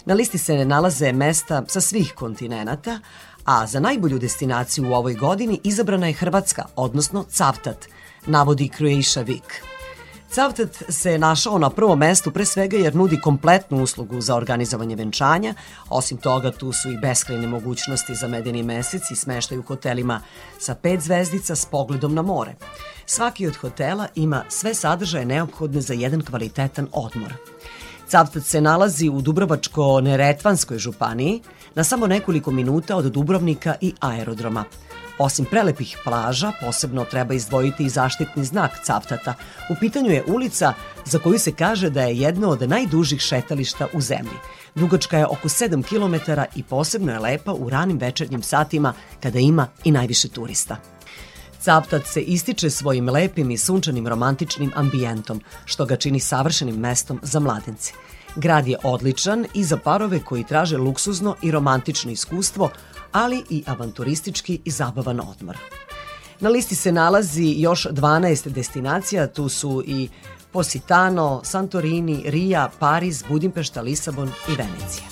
[0.04, 3.00] Na listi se nalaze mesta sa svih kontinenata,
[3.44, 7.86] a za najbolju destinaciju u ovoj godini izabrana je Hrvatska, odnosno Cavtat,
[8.26, 9.75] navodi Croatia Week.
[10.36, 15.54] Cavtat se našao na prvom mestu pre svega jer nudi kompletnu uslugu za organizovanje venčanja.
[15.88, 20.20] Osim toga, tu su i beskrajne mogućnosti za medeni mesec i smeštaj u hotelima
[20.58, 22.54] sa pet zvezdica s pogledom na more.
[23.06, 27.32] Svaki od hotela ima sve sadržaje neophodne za jedan kvalitetan odmor.
[28.08, 31.42] Cavtat se nalazi u Dubrovačko-Neretvanskoj županiji,
[31.74, 34.64] na samo nekoliko minuta od Dubrovnika i aerodroma.
[35.18, 39.34] Osim prelepih plaža, posebno treba izdvojiti i zaštitni znak Cavtata.
[39.70, 40.72] U pitanju je ulica
[41.04, 44.36] za koju se kaže da je jedno od najdužih šetališta u zemlji.
[44.74, 49.68] Dugačka je oko 7 km i posebno je lepa u ranim večernjim satima kada ima
[49.84, 50.76] i najviše turista.
[51.60, 57.40] Cavtat se ističe svojim lepim i sunčanim romantičnim ambijentom, što ga čini savršenim mestom za
[57.40, 57.92] mladence.
[58.36, 62.70] Grad je odličan i za parove koji traže luksuzno i romantično iskustvo,
[63.16, 65.56] ali i avanturistički i zabavan odmor.
[66.40, 70.08] Na listi se nalazi još 12 destinacija, tu su i
[70.52, 75.06] Positano, Santorini, Rija, Pariz, Budimpešta, Lisabon i Venecija.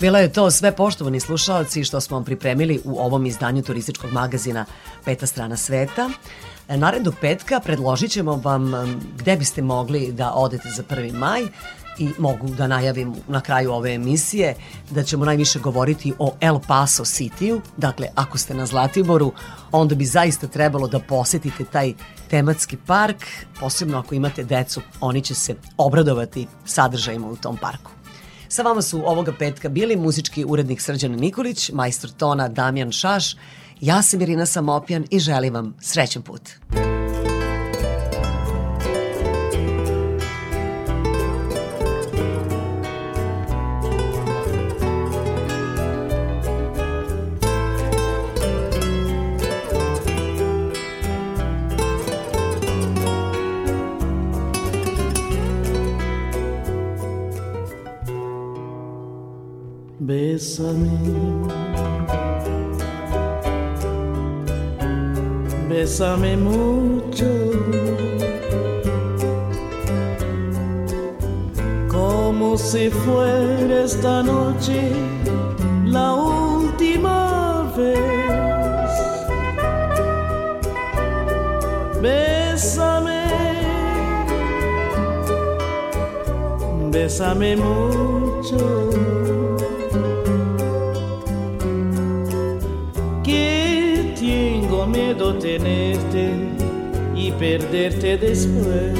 [0.00, 4.64] Bila je to sve poštovani slušalci što smo vam pripremili u ovom izdanju turističkog magazina
[5.04, 6.10] Peta strana sveta.
[6.68, 8.72] Naredu petka predložit ćemo vam
[9.16, 11.12] gde biste mogli da odete za 1.
[11.12, 11.42] maj
[12.00, 14.54] i mogu da najavim na kraju ove emisije
[14.90, 17.60] da ćemo najviše govoriti o El Paso Cityu.
[17.76, 19.32] Dakle, ako ste na Zlatiboru,
[19.72, 21.94] onda bi zaista trebalo da posetite taj
[22.30, 23.24] tematski park,
[23.60, 27.90] posebno ako imate decu, oni će se obradovati sadržajima u tom parku.
[28.48, 33.36] Sa vama su ovoga petka bili muzički urednik Srđan Nikolić, majstor tona Damjan Šaš,
[33.80, 36.50] ja sam Irina Samopjan i želim vam srećan put.
[60.10, 60.90] Bésame,
[65.68, 67.30] bésame mucho,
[71.88, 74.90] como si fuera esta noche
[75.86, 78.90] la última vez.
[82.02, 83.28] Bésame,
[86.90, 89.09] bésame mucho.
[95.38, 96.30] Tenerte
[97.14, 98.92] y perderte después.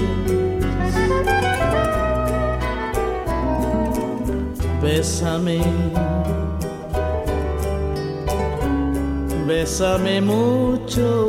[4.83, 5.61] Bésame,
[9.47, 11.29] bésame mucho,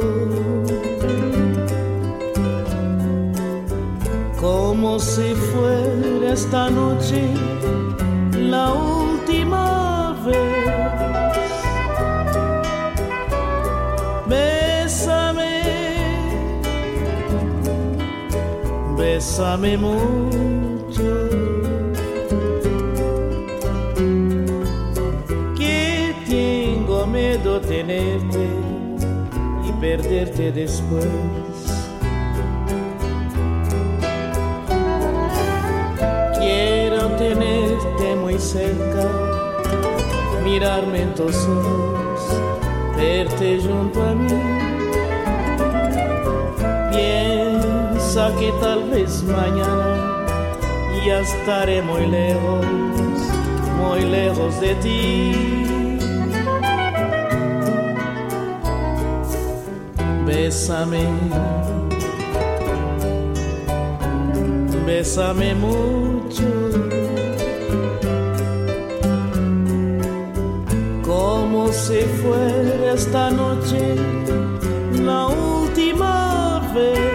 [4.39, 7.50] como si fuera esta noche
[19.31, 21.29] Bésame mucho.
[25.57, 28.45] Que tengo miedo tenerte
[29.65, 31.07] y perderte después.
[36.37, 39.07] Quiero tenerte muy cerca,
[40.43, 42.19] mirarme en tus ojos,
[42.97, 44.71] verte junto a mí.
[48.13, 50.25] Piensa que tal vez mañana
[51.05, 52.65] ya estaré muy lejos,
[53.77, 55.31] muy lejos de ti.
[60.25, 61.05] Bésame,
[64.85, 66.49] bésame mucho.
[71.05, 73.95] Como si fuera esta noche
[75.01, 77.10] la última vez.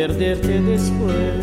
[0.00, 1.39] Perderte después.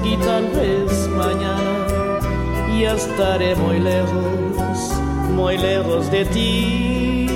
[0.00, 1.72] Que tal vez mañana
[2.80, 4.92] ya estaré muy lejos,
[5.36, 7.26] muy lejos de ti.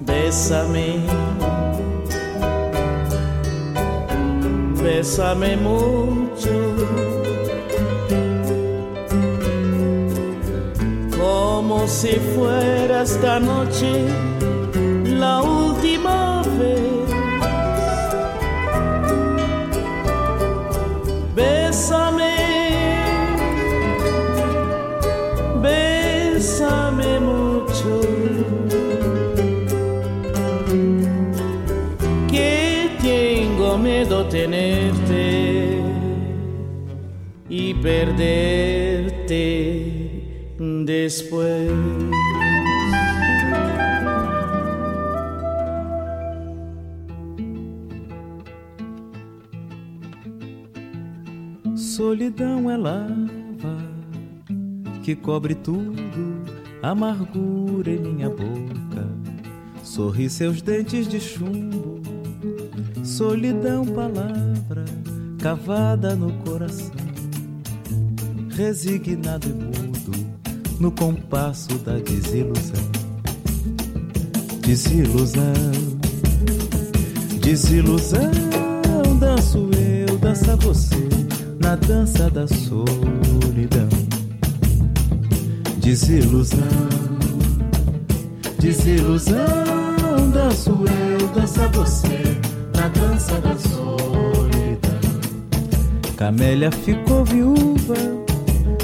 [0.00, 1.00] Bésame,
[4.82, 6.54] bésame mucho.
[11.18, 13.92] Como si fuera esta noche
[15.06, 16.91] la última vez.
[37.82, 39.42] Perderte
[40.86, 41.70] después.
[51.74, 53.12] Solidão é lava
[55.02, 56.42] que cobre tudo,
[56.82, 59.08] amargura em minha boca.
[59.82, 62.00] Sorri seus dentes de chumbo,
[63.02, 64.84] solidão, palavra
[65.42, 66.51] cavada no coração.
[68.56, 70.12] Resignado e mudo
[70.78, 72.90] no compasso da desilusão.
[74.60, 75.42] Desilusão,
[77.40, 78.30] desilusão,
[79.18, 81.08] danço eu, dança você
[81.60, 83.88] na dança da solidão.
[85.78, 86.58] Desilusão,
[88.58, 89.34] desilusão,
[90.32, 92.38] danço eu, dança você
[92.74, 95.00] na dança da solidão.
[96.16, 98.21] Camélia ficou viúva,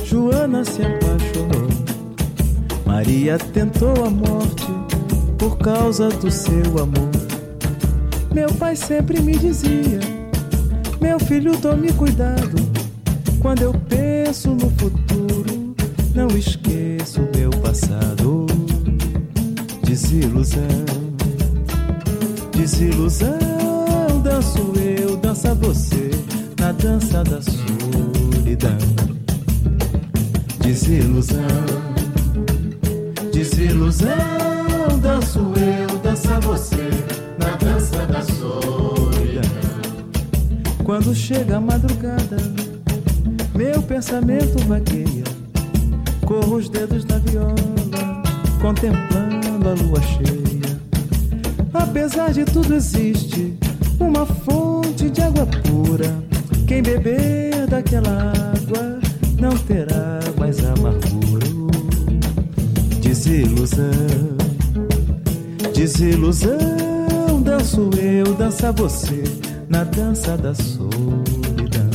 [0.09, 1.69] Joana se apaixonou.
[2.87, 4.67] Maria tentou a morte
[5.37, 7.11] por causa do seu amor.
[8.33, 10.01] Meu pai sempre me dizia:
[10.99, 12.57] Meu filho, tome cuidado.
[13.39, 15.75] Quando eu penso no futuro,
[16.15, 18.47] não esqueço meu passado.
[19.85, 20.87] Desilusão,
[22.57, 26.11] desilusão, danço eu, dança você
[26.59, 28.98] na dança da solidão.
[30.69, 31.65] Desilusão,
[33.33, 34.09] desilusão,
[35.01, 36.91] danço eu, dança você
[37.39, 39.51] na dança da solidão.
[40.85, 42.37] Quando chega a madrugada,
[43.55, 45.25] meu pensamento vagueia,
[46.27, 48.23] corro os dedos na viola,
[48.61, 50.79] contemplando a lua cheia.
[51.73, 53.57] Apesar de tudo existe
[53.99, 56.15] uma fonte de água pura.
[56.67, 58.99] Quem beber daquela água
[59.41, 60.08] não terá
[63.29, 63.93] Desilusão,
[65.75, 69.23] desilusão, danço eu, dança você
[69.69, 71.91] na dança da solidão.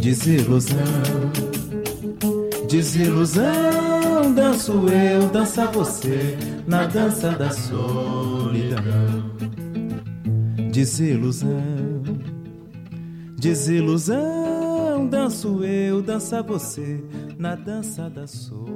[0.00, 0.76] Desilusão,
[2.68, 9.24] desilusão, danço eu, dança você na dança da solidão.
[10.70, 12.04] Desilusão,
[13.36, 17.02] desilusão, danço eu, dança você
[17.36, 18.67] na dança da solidão.